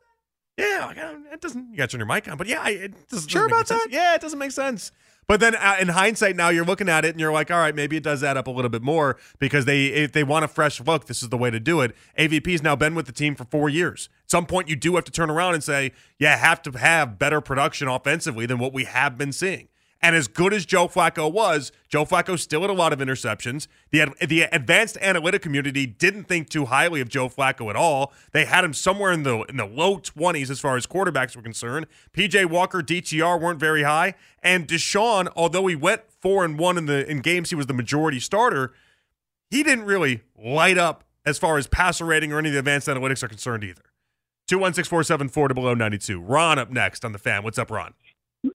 Yeah, 0.56 0.86
like, 0.86 0.98
uh, 0.98 1.14
it 1.32 1.40
doesn't. 1.40 1.70
You 1.70 1.76
got 1.76 1.90
to 1.90 1.96
turn 1.96 2.00
your 2.00 2.06
mic 2.06 2.28
on, 2.28 2.36
but 2.36 2.46
yeah, 2.46 2.68
it 2.68 3.08
doesn't. 3.08 3.28
Sure 3.28 3.48
doesn't 3.48 3.50
make 3.50 3.52
about 3.52 3.68
sense. 3.68 3.82
that? 3.84 3.92
Yeah, 3.92 4.14
it 4.14 4.20
doesn't 4.20 4.38
make 4.38 4.52
sense. 4.52 4.92
But 5.26 5.40
then, 5.40 5.54
uh, 5.54 5.76
in 5.80 5.88
hindsight, 5.88 6.36
now 6.36 6.50
you're 6.50 6.66
looking 6.66 6.88
at 6.88 7.04
it 7.04 7.10
and 7.10 7.20
you're 7.20 7.32
like, 7.32 7.50
all 7.50 7.58
right, 7.58 7.74
maybe 7.74 7.96
it 7.96 8.02
does 8.02 8.22
add 8.22 8.36
up 8.36 8.46
a 8.46 8.50
little 8.50 8.68
bit 8.68 8.82
more 8.82 9.16
because 9.38 9.64
they, 9.64 9.86
if 9.86 10.12
they 10.12 10.22
want 10.22 10.44
a 10.44 10.48
fresh 10.48 10.80
look, 10.82 11.06
this 11.06 11.22
is 11.22 11.30
the 11.30 11.38
way 11.38 11.50
to 11.50 11.58
do 11.58 11.80
it. 11.80 11.96
AVP's 12.18 12.62
now 12.62 12.76
been 12.76 12.94
with 12.94 13.06
the 13.06 13.12
team 13.12 13.34
for 13.34 13.44
four 13.44 13.70
years. 13.70 14.10
At 14.24 14.30
some 14.30 14.46
point, 14.46 14.68
you 14.68 14.76
do 14.76 14.94
have 14.96 15.04
to 15.04 15.12
turn 15.12 15.30
around 15.30 15.54
and 15.54 15.64
say, 15.64 15.92
yeah, 16.18 16.36
have 16.36 16.60
to 16.62 16.72
have 16.72 17.18
better 17.18 17.40
production 17.40 17.88
offensively 17.88 18.44
than 18.44 18.58
what 18.58 18.74
we 18.74 18.84
have 18.84 19.16
been 19.16 19.32
seeing. 19.32 19.68
And 20.04 20.14
as 20.14 20.28
good 20.28 20.52
as 20.52 20.66
Joe 20.66 20.86
Flacco 20.86 21.32
was, 21.32 21.72
Joe 21.88 22.04
Flacco 22.04 22.38
still 22.38 22.60
had 22.60 22.68
a 22.68 22.74
lot 22.74 22.92
of 22.92 22.98
interceptions. 22.98 23.68
The 23.90 24.12
the 24.20 24.42
advanced 24.42 24.98
analytic 25.00 25.40
community 25.40 25.86
didn't 25.86 26.24
think 26.24 26.50
too 26.50 26.66
highly 26.66 27.00
of 27.00 27.08
Joe 27.08 27.30
Flacco 27.30 27.70
at 27.70 27.74
all. 27.74 28.12
They 28.32 28.44
had 28.44 28.64
him 28.64 28.74
somewhere 28.74 29.12
in 29.12 29.22
the 29.22 29.44
in 29.44 29.56
the 29.56 29.64
low 29.64 29.96
20s 29.96 30.50
as 30.50 30.60
far 30.60 30.76
as 30.76 30.86
quarterbacks 30.86 31.34
were 31.34 31.40
concerned. 31.40 31.86
PJ 32.12 32.50
Walker, 32.50 32.82
DTR 32.82 33.40
weren't 33.40 33.58
very 33.58 33.84
high, 33.84 34.12
and 34.42 34.68
Deshaun, 34.68 35.32
although 35.34 35.66
he 35.68 35.74
went 35.74 36.02
4 36.20 36.44
and 36.44 36.58
1 36.58 36.76
in 36.76 36.84
the 36.84 37.10
in 37.10 37.20
games 37.20 37.48
he 37.48 37.56
was 37.56 37.64
the 37.64 37.72
majority 37.72 38.20
starter, 38.20 38.74
he 39.48 39.62
didn't 39.62 39.86
really 39.86 40.20
light 40.36 40.76
up 40.76 41.04
as 41.24 41.38
far 41.38 41.56
as 41.56 41.66
passer 41.66 42.04
rating 42.04 42.30
or 42.30 42.38
any 42.38 42.50
of 42.50 42.52
the 42.52 42.58
advanced 42.58 42.88
analytics 42.88 43.22
are 43.22 43.28
concerned 43.28 43.64
either. 43.64 43.80
216-474 44.50 45.48
to 45.48 45.54
below 45.54 45.72
92. 45.72 46.20
Ron 46.20 46.58
up 46.58 46.70
next 46.70 47.06
on 47.06 47.12
the 47.12 47.18
fan. 47.18 47.42
What's 47.42 47.58
up, 47.58 47.70
Ron? 47.70 47.94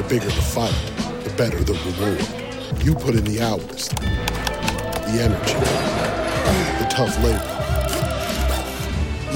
the 0.00 0.08
bigger 0.08 0.24
the 0.24 0.40
fight, 0.40 0.74
the 1.24 1.34
better 1.36 1.62
the 1.62 1.74
reward. 1.84 2.82
You 2.82 2.94
put 2.94 3.14
in 3.14 3.24
the 3.24 3.42
hours, 3.42 3.88
the 3.88 5.20
energy, 5.20 5.54
the 6.78 6.88
tough 6.88 7.14
labor. 7.22 7.56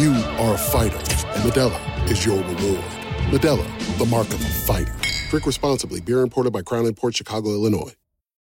You 0.01 0.13
are 0.43 0.55
a 0.55 0.59
fighter, 0.59 0.97
and 0.97 1.43
Modelo 1.45 2.11
is 2.11 2.25
your 2.25 2.39
reward. 2.39 2.85
Modelo, 3.31 3.99
the 3.99 4.07
mark 4.07 4.27
of 4.29 4.41
a 4.41 4.49
fighter. 4.67 4.95
Drink 5.29 5.45
responsibly. 5.45 6.01
Beer 6.01 6.21
imported 6.21 6.53
by 6.53 6.63
Crown 6.63 6.91
Port 6.95 7.15
Chicago, 7.15 7.51
Illinois. 7.51 7.95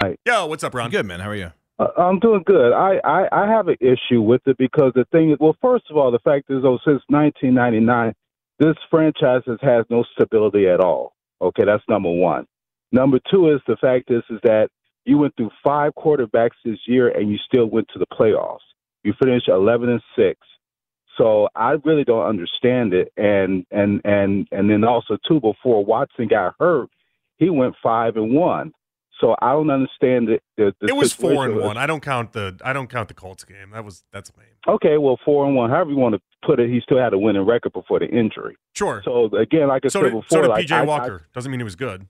Hi. 0.03 0.17
Yo, 0.27 0.47
what's 0.47 0.62
up, 0.62 0.75
Ron? 0.75 0.91
Good 0.91 1.07
man. 1.07 1.21
How 1.21 1.31
are 1.31 1.35
you? 1.35 1.53
Uh, 1.79 1.89
I'm 1.97 2.19
doing 2.19 2.43
good. 2.45 2.75
I, 2.75 3.00
I, 3.03 3.29
I 3.33 3.49
have 3.49 3.69
an 3.69 3.77
issue 3.81 4.21
with 4.21 4.43
it 4.47 4.59
because 4.59 4.93
the 4.95 5.07
thing 5.11 5.31
is, 5.31 5.39
well, 5.41 5.57
first 5.62 5.85
of 5.91 5.97
all, 5.97 6.11
the 6.11 6.19
fact 6.19 6.50
is, 6.50 6.62
though, 6.62 6.79
since 6.85 7.03
1999, 7.09 8.15
this 8.59 8.77
franchise 8.91 9.43
has 9.47 9.59
had 9.62 9.85
no 9.89 10.05
stability 10.15 10.69
at 10.69 10.81
all. 10.81 11.15
Okay, 11.40 11.64
that's 11.64 11.85
number 11.88 12.11
one. 12.11 12.47
Number 12.92 13.18
two 13.30 13.50
is 13.50 13.61
the 13.66 13.76
fact 13.76 14.11
is, 14.11 14.23
is 14.30 14.40
that 14.42 14.68
you 15.04 15.18
went 15.18 15.35
through 15.37 15.50
five 15.64 15.92
quarterbacks 15.97 16.56
this 16.64 16.78
year 16.87 17.09
and 17.09 17.30
you 17.30 17.38
still 17.47 17.66
went 17.66 17.88
to 17.92 17.99
the 17.99 18.06
playoffs. 18.06 18.59
You 19.02 19.14
finished 19.23 19.49
11 19.49 19.88
and 19.88 20.02
six. 20.16 20.38
So 21.16 21.49
I 21.54 21.73
really 21.85 22.04
don't 22.04 22.25
understand 22.25 22.94
it. 22.94 23.12
And 23.16 23.66
and 23.70 24.00
and 24.04 24.49
and 24.52 24.70
then 24.70 24.85
also 24.85 25.18
too, 25.28 25.40
before 25.40 25.85
Watson 25.85 26.28
got 26.28 26.54
hurt, 26.59 26.88
he 27.37 27.50
went 27.50 27.75
five 27.82 28.16
and 28.16 28.32
one. 28.35 28.73
So 29.20 29.37
I 29.42 29.52
don't 29.52 29.70
understand 29.70 30.28
the. 30.28 30.40
the, 30.56 30.73
the 30.80 30.87
It 30.88 30.97
was 30.97 31.12
four 31.12 31.44
and 31.44 31.56
one. 31.56 31.76
I 31.76 31.87
don't 31.87 32.00
count 32.00 32.32
the 32.32 32.59
I 32.64 32.73
don't 32.73 32.88
count 32.88 33.09
the 33.09 33.14
Colts 33.14 33.44
game. 33.44 33.70
That 33.73 33.85
was 33.85 34.04
that's 34.12 34.32
lame. 34.38 34.47
Okay, 34.66 34.97
well, 34.97 35.18
four 35.25 35.47
and 35.47 35.54
one, 35.54 35.68
however 35.68 35.90
you 35.90 35.97
want 35.97 36.14
to 36.14 36.20
put 36.44 36.61
it, 36.61 36.70
he 36.70 36.80
still 36.80 36.99
had 36.99 37.12
a 37.12 37.18
winning 37.18 37.42
record 37.47 37.73
before 37.73 37.99
the 37.99 38.06
injury. 38.09 38.56
Sure. 38.75 39.02
So 39.04 39.26
again, 39.37 39.68
like 39.68 39.85
I 39.85 39.88
So 39.88 40.00
said 40.00 40.04
did, 40.04 40.12
before, 40.12 40.25
so 40.28 40.42
did 40.42 40.49
like, 40.49 40.66
PJ 40.66 40.73
I- 40.76 40.80
I- 40.80 40.85
Walker. 40.85 41.26
Doesn't 41.35 41.50
mean 41.50 41.61
he 41.61 41.64
was 41.64 41.76
good. 41.76 42.06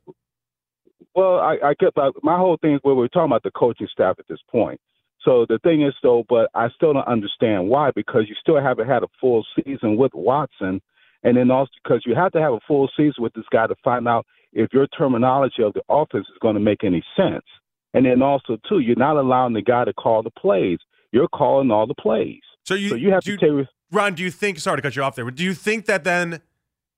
well, 1.14 1.38
I, 1.40 1.56
I 1.62 1.75
like, 1.96 2.12
my 2.22 2.37
whole 2.37 2.56
thing 2.60 2.75
is 2.75 2.80
where 2.82 2.94
we're 2.94 3.08
talking 3.08 3.30
about 3.30 3.42
the 3.42 3.50
coaching 3.50 3.88
staff 3.92 4.16
at 4.18 4.28
this 4.28 4.38
point. 4.50 4.80
So 5.25 5.44
the 5.49 5.58
thing 5.58 5.82
is, 5.82 5.92
though, 6.02 6.25
but 6.28 6.49
I 6.54 6.68
still 6.70 6.94
don't 6.94 7.06
understand 7.06 7.68
why 7.68 7.90
because 7.94 8.25
you 8.28 8.34
still 8.40 8.60
haven't 8.60 8.87
had 8.88 9.02
a 9.02 9.08
full 9.20 9.44
season 9.64 9.96
with 9.96 10.12
Watson, 10.14 10.80
and 11.22 11.37
then 11.37 11.50
also 11.50 11.70
because 11.84 12.02
you 12.06 12.14
have 12.14 12.32
to 12.32 12.40
have 12.40 12.54
a 12.54 12.60
full 12.66 12.88
season 12.96 13.14
with 13.22 13.34
this 13.34 13.44
guy 13.52 13.66
to 13.66 13.75
find 13.84 14.08
out 14.08 14.25
if 14.54 14.72
your 14.72 14.87
terminology 14.87 15.62
of 15.62 15.75
the 15.75 15.82
offense 15.90 16.26
is 16.28 16.38
going 16.40 16.54
to 16.54 16.60
make 16.60 16.84
any 16.84 17.04
sense. 17.16 17.44
And 17.92 18.06
then 18.06 18.22
also 18.22 18.56
too, 18.68 18.78
you're 18.78 18.96
not 18.96 19.16
allowing 19.16 19.52
the 19.52 19.60
guy 19.62 19.84
to 19.84 19.92
call 19.92 20.22
the 20.22 20.30
plays. 20.30 20.78
You're 21.12 21.28
calling 21.28 21.70
all 21.70 21.87
the 21.87 21.94
plays. 21.94 22.40
So 22.64 22.75
you 22.75 22.88
so 22.90 22.94
you 22.94 23.10
have 23.10 23.22
do 23.22 23.37
to 23.37 23.58
take. 23.58 23.66
Ron, 23.92 24.14
do 24.14 24.23
you 24.23 24.30
think 24.30 24.59
sorry 24.61 24.78
to 24.78 24.82
cut 24.82 24.97
you 24.97 25.02
off 25.02 25.16
there, 25.16 25.25
but 25.25 25.35
do 25.35 25.44
you 25.44 25.54
think 25.54 25.87
that 25.87 26.04
then 26.04 26.40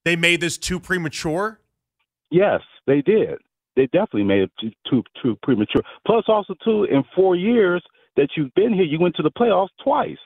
they 0.05 0.17
made 0.17 0.41
this 0.41 0.59
too 0.59 0.79
premature? 0.79 1.61
Yes, 2.31 2.61
they 2.87 3.03
did. 3.03 3.39
They 3.77 3.87
definitely 3.87 4.25
made 4.25 4.43
it 4.43 4.51
too, 4.61 4.71
too 4.89 5.03
too 5.23 5.39
premature. 5.43 5.83
Plus, 6.07 6.25
also 6.29 6.55
too, 6.65 6.85
in 6.85 7.05
four 7.15 7.37
years 7.37 7.83
that 8.17 8.29
you've 8.37 8.53
been 8.55 8.75
here, 8.75 8.85
you 8.85 8.99
went 9.01 9.17
to 9.17 9.23
the 9.23 9.31
playoffs 9.31 9.69
twice. 9.83 10.19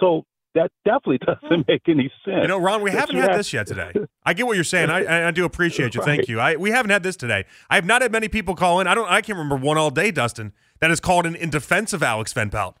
So 0.00 0.24
that 0.54 0.70
definitely 0.84 1.18
doesn't 1.26 1.42
mm-hmm. 1.42 1.62
make 1.66 1.82
any 1.86 2.12
sense. 2.24 2.42
You 2.42 2.48
know, 2.48 2.58
Ron, 2.58 2.82
we 2.82 2.90
haven't 2.90 3.16
had 3.16 3.30
have- 3.30 3.38
this 3.38 3.52
yet 3.52 3.66
today. 3.66 3.92
I 4.24 4.34
get 4.34 4.46
what 4.46 4.56
you're 4.56 4.64
saying. 4.64 4.90
I, 4.90 5.28
I- 5.28 5.30
do 5.30 5.44
appreciate 5.44 5.94
you. 5.94 6.02
Thank 6.02 6.20
Right. 6.20 6.28
you. 6.28 6.40
I 6.40 6.56
we 6.56 6.70
haven't 6.70 6.90
had 6.90 7.02
this 7.02 7.16
today. 7.16 7.44
I 7.70 7.76
have 7.76 7.86
not 7.86 8.02
had 8.02 8.12
many 8.12 8.28
people 8.28 8.54
call 8.54 8.80
in. 8.80 8.86
I 8.86 8.94
don't. 8.94 9.08
I 9.08 9.20
can't 9.22 9.38
remember 9.38 9.56
one 9.64 9.78
all 9.78 9.90
day, 9.90 10.10
Dustin, 10.10 10.52
that 10.80 10.90
has 10.90 11.00
called 11.00 11.24
in 11.24 11.34
in 11.34 11.50
defense 11.50 11.92
of 11.92 12.02
Alex 12.02 12.32
Van 12.32 12.50
Pelt, 12.50 12.76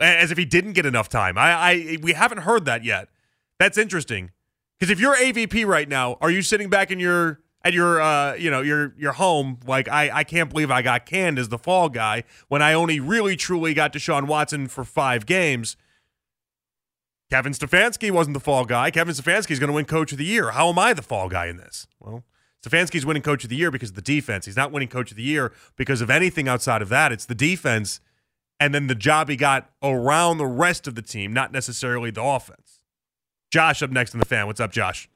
as 0.00 0.30
if 0.30 0.38
he 0.38 0.44
didn't 0.44 0.72
get 0.72 0.86
enough 0.86 1.08
time. 1.08 1.38
I, 1.38 1.52
I 1.52 1.98
we 2.02 2.12
haven't 2.12 2.38
heard 2.38 2.64
that 2.64 2.84
yet. 2.84 3.08
That's 3.58 3.78
interesting 3.78 4.30
because 4.78 4.90
if 4.90 4.98
you're 4.98 5.16
AVP 5.16 5.66
right 5.66 5.88
now, 5.88 6.16
are 6.20 6.30
you 6.30 6.42
sitting 6.42 6.68
back 6.68 6.90
in 6.90 6.98
your 6.98 7.40
at 7.64 7.72
your 7.72 8.00
uh 8.00 8.34
you 8.34 8.50
know 8.50 8.60
your 8.60 8.94
your 8.98 9.12
home 9.12 9.60
like 9.66 9.88
I 9.88 10.10
I 10.10 10.24
can't 10.24 10.50
believe 10.50 10.70
I 10.70 10.82
got 10.82 11.06
canned 11.06 11.38
as 11.38 11.48
the 11.48 11.58
fall 11.58 11.88
guy 11.88 12.24
when 12.48 12.62
I 12.62 12.72
only 12.72 12.98
really 13.00 13.36
truly 13.36 13.74
got 13.74 13.92
Deshaun 13.92 14.26
Watson 14.26 14.68
for 14.68 14.84
five 14.84 15.26
games. 15.26 15.76
Kevin 17.30 17.52
Stefanski 17.52 18.10
wasn't 18.10 18.34
the 18.34 18.40
fall 18.40 18.66
guy. 18.66 18.90
Kevin 18.90 19.14
Stefanski 19.14 19.52
is 19.52 19.58
going 19.58 19.68
to 19.68 19.74
win 19.74 19.86
Coach 19.86 20.12
of 20.12 20.18
the 20.18 20.24
Year. 20.24 20.50
How 20.50 20.68
am 20.68 20.78
I 20.78 20.92
the 20.92 21.00
fall 21.00 21.30
guy 21.30 21.46
in 21.46 21.56
this? 21.56 21.86
Well, 21.98 22.24
Stefanski's 22.62 23.06
winning 23.06 23.22
Coach 23.22 23.42
of 23.42 23.48
the 23.48 23.56
Year 23.56 23.70
because 23.70 23.88
of 23.88 23.96
the 23.96 24.02
defense. 24.02 24.44
He's 24.44 24.56
not 24.56 24.70
winning 24.70 24.88
Coach 24.88 25.10
of 25.12 25.16
the 25.16 25.22
Year 25.22 25.50
because 25.76 26.02
of 26.02 26.10
anything 26.10 26.46
outside 26.46 26.82
of 26.82 26.90
that. 26.90 27.10
It's 27.10 27.24
the 27.24 27.34
defense 27.34 28.00
and 28.62 28.72
then 28.72 28.86
the 28.86 28.94
job 28.94 29.28
he 29.28 29.34
got 29.34 29.68
around 29.82 30.38
the 30.38 30.46
rest 30.46 30.86
of 30.86 30.94
the 30.94 31.02
team, 31.02 31.32
not 31.32 31.50
necessarily 31.50 32.12
the 32.12 32.22
offense. 32.22 32.78
Josh 33.50 33.82
up 33.82 33.90
next 33.90 34.14
in 34.14 34.20
the 34.20 34.24
fan. 34.24 34.46
What's 34.46 34.60
up, 34.60 34.70
Josh? 34.70 35.08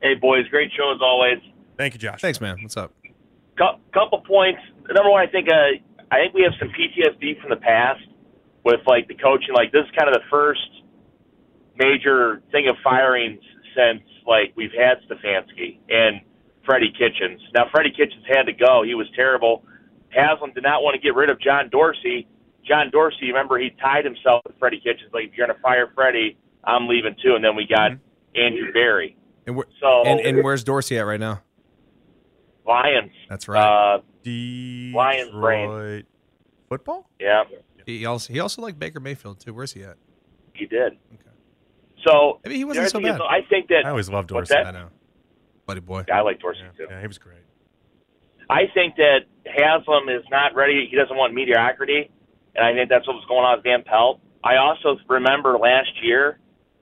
Hey, 0.00 0.14
boys, 0.14 0.46
great 0.48 0.70
show 0.76 0.92
as 0.94 1.00
always. 1.02 1.38
Thank 1.76 1.94
you, 1.94 1.98
Josh. 1.98 2.20
Thanks, 2.20 2.40
man. 2.40 2.62
What's 2.62 2.76
up? 2.76 2.92
Cou- 3.58 3.80
couple 3.92 4.20
points. 4.20 4.60
Number 4.94 5.10
one, 5.10 5.26
I 5.26 5.30
think 5.30 5.48
uh, 5.48 5.82
I 6.12 6.18
think 6.22 6.34
we 6.34 6.42
have 6.42 6.52
some 6.60 6.68
PTSD 6.68 7.40
from 7.40 7.50
the 7.50 7.56
past 7.56 8.00
with 8.64 8.80
like 8.86 9.08
the 9.08 9.14
coaching. 9.14 9.54
Like 9.56 9.72
this 9.72 9.82
is 9.82 9.90
kind 9.98 10.08
of 10.08 10.14
the 10.14 10.26
first 10.30 10.62
major 11.76 12.42
thing 12.52 12.68
of 12.68 12.76
firings 12.84 13.40
since 13.74 14.02
like 14.24 14.52
we've 14.54 14.70
had 14.70 14.98
Stefanski 15.10 15.78
and 15.88 16.20
Freddie 16.64 16.92
Kitchens. 16.92 17.40
Now 17.54 17.64
Freddie 17.72 17.90
Kitchens 17.90 18.24
had 18.28 18.44
to 18.44 18.52
go; 18.52 18.84
he 18.86 18.94
was 18.94 19.08
terrible. 19.16 19.64
Haslam 20.10 20.52
did 20.54 20.62
not 20.62 20.82
want 20.82 20.94
to 20.94 21.00
get 21.00 21.16
rid 21.16 21.28
of 21.28 21.40
John 21.40 21.68
Dorsey. 21.68 22.28
John 22.66 22.90
Dorsey, 22.90 23.26
remember, 23.28 23.58
he 23.58 23.70
tied 23.80 24.04
himself 24.04 24.42
with 24.46 24.58
Freddie 24.58 24.78
Kitchens. 24.78 25.10
Like, 25.12 25.24
if 25.24 25.34
you're 25.36 25.46
going 25.46 25.56
to 25.56 25.62
fire 25.62 25.90
Freddie, 25.94 26.36
I'm 26.64 26.86
leaving 26.88 27.14
too. 27.22 27.34
And 27.34 27.44
then 27.44 27.56
we 27.56 27.66
got 27.66 27.92
Andrew 28.36 28.72
Berry. 28.72 29.16
And, 29.46 29.56
where, 29.56 29.66
So 29.80 30.04
and, 30.04 30.20
and 30.20 30.44
where's 30.44 30.62
Dorsey 30.64 30.98
at 30.98 31.02
right 31.06 31.18
now? 31.20 31.42
Lions. 32.66 33.10
That's 33.28 33.48
right. 33.48 33.60
Uh, 33.96 34.00
Lions 34.24 35.30
brain. 35.32 35.68
Detroit 35.68 36.04
football? 36.68 37.10
Yeah, 37.20 37.42
he 37.86 38.06
also 38.06 38.32
he 38.32 38.38
also 38.38 38.62
liked 38.62 38.78
Baker 38.78 39.00
Mayfield 39.00 39.40
too. 39.40 39.52
Where's 39.52 39.72
he 39.72 39.82
at? 39.82 39.96
he 40.54 40.66
did. 40.66 40.92
Okay. 41.12 41.22
So 42.06 42.40
I 42.44 42.48
mean, 42.48 42.58
he 42.58 42.64
wasn't 42.64 42.88
so 42.90 42.98
thing 43.00 43.08
is, 43.08 43.12
bad. 43.14 43.22
I 43.22 43.40
think 43.48 43.68
that 43.68 43.84
I 43.84 43.90
always 43.90 44.08
loved 44.08 44.28
Dorsey. 44.28 44.54
that? 44.54 44.66
I 44.66 44.70
know, 44.70 44.88
buddy 45.66 45.80
boy. 45.80 46.04
I 46.12 46.20
like 46.20 46.38
Dorsey 46.40 46.60
Yeah, 46.62 46.86
too. 46.86 46.86
yeah, 46.88 47.00
he 47.00 47.06
was 47.08 47.18
great. 47.18 47.40
I 48.48 48.62
think 48.72 48.94
that 48.96 49.20
Haslam 49.46 50.08
is 50.08 50.22
not 50.30 50.54
ready. 50.54 50.86
He 50.88 50.96
doesn't 50.96 51.16
want 51.16 51.34
mediocrity, 51.34 52.10
and 52.54 52.64
I 52.64 52.72
think 52.74 52.88
that's 52.88 53.06
what 53.06 53.14
was 53.14 53.24
going 53.28 53.44
on 53.44 53.58
with 53.58 53.64
Van 53.64 53.82
Pelt. 53.82 54.20
I 54.44 54.56
also 54.56 54.96
remember 55.08 55.58
last 55.58 55.90
year. 56.02 56.38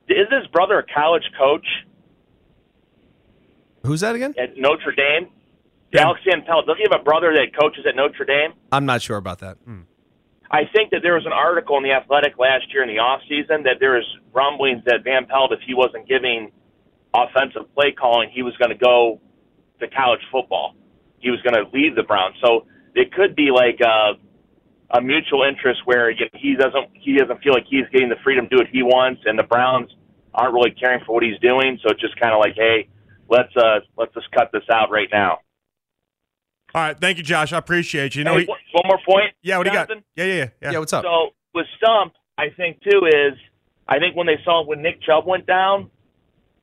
Is 0.08 0.26
his 0.30 0.46
brother 0.48 0.78
a 0.80 0.84
college 0.92 1.22
coach 1.38 1.66
Who's 3.84 4.00
that 4.00 4.14
again? 4.14 4.34
at 4.38 4.56
Notre 4.56 4.92
Dame? 4.92 5.28
Yeah. 5.92 6.02
Alex 6.02 6.20
Van 6.28 6.42
Pelt. 6.44 6.66
Doesn't 6.66 6.78
he 6.78 6.86
have 6.90 7.00
a 7.00 7.04
brother 7.04 7.32
that 7.34 7.58
coaches 7.58 7.84
at 7.88 7.96
Notre 7.96 8.24
Dame? 8.24 8.52
I'm 8.72 8.86
not 8.86 9.02
sure 9.02 9.16
about 9.16 9.38
that. 9.40 9.56
Hmm. 9.64 9.82
I 10.50 10.62
think 10.74 10.90
that 10.90 11.00
there 11.02 11.14
was 11.14 11.26
an 11.26 11.32
article 11.32 11.76
in 11.76 11.84
the 11.84 11.92
Athletic 11.92 12.38
last 12.38 12.72
year 12.72 12.82
in 12.82 12.88
the 12.88 12.98
off 12.98 13.20
season 13.28 13.62
that 13.62 13.76
there 13.78 13.92
was 13.92 14.04
rumblings 14.32 14.82
that 14.86 15.04
Van 15.04 15.26
Pelt, 15.26 15.52
if 15.52 15.60
he 15.64 15.74
wasn't 15.74 16.08
giving 16.08 16.50
offensive 17.14 17.72
play 17.74 17.92
calling, 17.92 18.30
he 18.32 18.42
was 18.42 18.56
going 18.56 18.70
to 18.70 18.78
go 18.78 19.20
to 19.78 19.88
college 19.88 20.20
football. 20.30 20.74
He 21.20 21.30
was 21.30 21.40
going 21.42 21.54
to 21.54 21.70
leave 21.72 21.94
the 21.94 22.02
Browns. 22.02 22.34
So 22.42 22.66
it 22.94 23.12
could 23.12 23.36
be 23.36 23.50
like 23.54 23.78
a, 23.80 24.14
a 24.92 25.00
mutual 25.00 25.44
interest 25.44 25.80
where 25.84 26.10
you 26.10 26.20
know, 26.24 26.38
he 26.40 26.54
doesn't 26.56 26.88
he 26.94 27.16
doesn't 27.16 27.42
feel 27.42 27.52
like 27.52 27.64
he's 27.68 27.84
getting 27.92 28.08
the 28.08 28.16
freedom 28.24 28.44
to 28.46 28.50
do 28.50 28.56
what 28.56 28.66
he 28.72 28.82
wants, 28.82 29.22
and 29.24 29.38
the 29.38 29.42
Browns 29.44 29.90
aren't 30.34 30.54
really 30.54 30.70
caring 30.72 31.00
for 31.06 31.14
what 31.14 31.22
he's 31.22 31.38
doing. 31.40 31.78
So 31.82 31.90
it's 31.90 32.00
just 32.00 32.18
kind 32.20 32.32
of 32.34 32.40
like, 32.40 32.54
hey, 32.56 32.88
let's 33.28 33.54
uh 33.56 33.80
let's 33.96 34.12
just 34.14 34.30
cut 34.32 34.50
this 34.52 34.64
out 34.72 34.90
right 34.90 35.08
now. 35.12 35.38
All 36.74 36.82
right, 36.82 36.98
thank 37.00 37.18
you, 37.18 37.24
Josh. 37.24 37.52
I 37.52 37.58
appreciate 37.58 38.14
you. 38.14 38.20
You 38.20 38.24
know, 38.24 38.34
Hey, 38.34 38.40
he- 38.42 38.46
one 38.46 38.58
one 38.72 38.84
more 38.86 38.98
point. 39.04 39.32
yeah, 39.42 39.58
what 39.58 39.64
do 39.64 39.70
you 39.70 39.76
got? 39.76 39.88
Yeah, 39.90 39.96
yeah, 40.16 40.24
yeah. 40.34 40.48
yeah. 40.62 40.70
Yeah, 40.72 40.78
what's 40.78 40.92
up? 40.92 41.04
So 41.04 41.30
with 41.54 41.66
Stump, 41.78 42.12
I 42.38 42.50
think 42.56 42.80
too 42.82 43.06
is 43.06 43.34
I 43.88 43.98
think 43.98 44.14
when 44.16 44.26
they 44.26 44.38
saw 44.44 44.64
when 44.64 44.82
Nick 44.82 45.02
Chubb 45.02 45.26
went 45.26 45.46
down, 45.46 45.90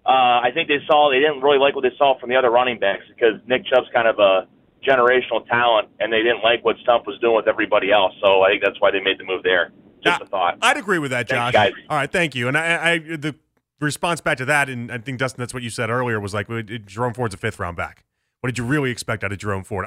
uh, 0.05 0.39
I 0.43 0.49
think 0.53 0.69
they 0.69 0.79
saw 0.87 1.09
they 1.11 1.19
didn't 1.19 1.41
really 1.41 1.59
like 1.59 1.75
what 1.75 1.81
they 1.81 1.91
saw 1.97 2.17
from 2.19 2.29
the 2.29 2.35
other 2.37 2.49
running 2.49 2.79
backs 2.79 3.03
because 3.09 3.39
Nick 3.47 3.65
Chubb's 3.65 3.87
kind 3.93 4.07
of 4.07 4.19
a 4.19 4.47
generational 4.85 5.45
talent, 5.47 5.89
and 5.99 6.11
they 6.11 6.19
didn't 6.23 6.43
like 6.43 6.63
what 6.63 6.77
Stump 6.81 7.07
was 7.07 7.19
doing 7.19 7.35
with 7.35 7.47
everybody 7.47 7.91
else. 7.91 8.13
So 8.23 8.41
I 8.41 8.51
think 8.51 8.63
that's 8.63 8.79
why 8.79 8.91
they 8.91 8.99
made 8.99 9.19
the 9.19 9.23
move 9.23 9.43
there. 9.43 9.71
Just 10.03 10.21
Uh, 10.21 10.25
a 10.25 10.27
thought. 10.27 10.57
I'd 10.61 10.77
agree 10.77 10.99
with 10.99 11.11
that, 11.11 11.27
Josh. 11.27 11.55
All 11.55 11.97
right, 11.97 12.11
thank 12.11 12.35
you. 12.35 12.47
And 12.47 12.57
I, 12.57 12.91
I, 12.91 12.97
the 12.99 13.35
response 13.79 14.21
back 14.21 14.37
to 14.37 14.45
that, 14.45 14.69
and 14.69 14.91
I 14.91 14.99
think 14.99 15.17
Dustin, 15.17 15.41
that's 15.41 15.53
what 15.53 15.63
you 15.63 15.69
said 15.71 15.89
earlier, 15.89 16.19
was 16.19 16.33
like 16.33 16.47
Jerome 16.85 17.13
Ford's 17.13 17.33
a 17.33 17.37
fifth 17.37 17.59
round 17.59 17.75
back. 17.75 18.03
What 18.41 18.49
did 18.49 18.59
you 18.59 18.65
really 18.65 18.91
expect 18.91 19.23
out 19.23 19.31
of 19.31 19.39
Jerome 19.39 19.63
Ford? 19.63 19.86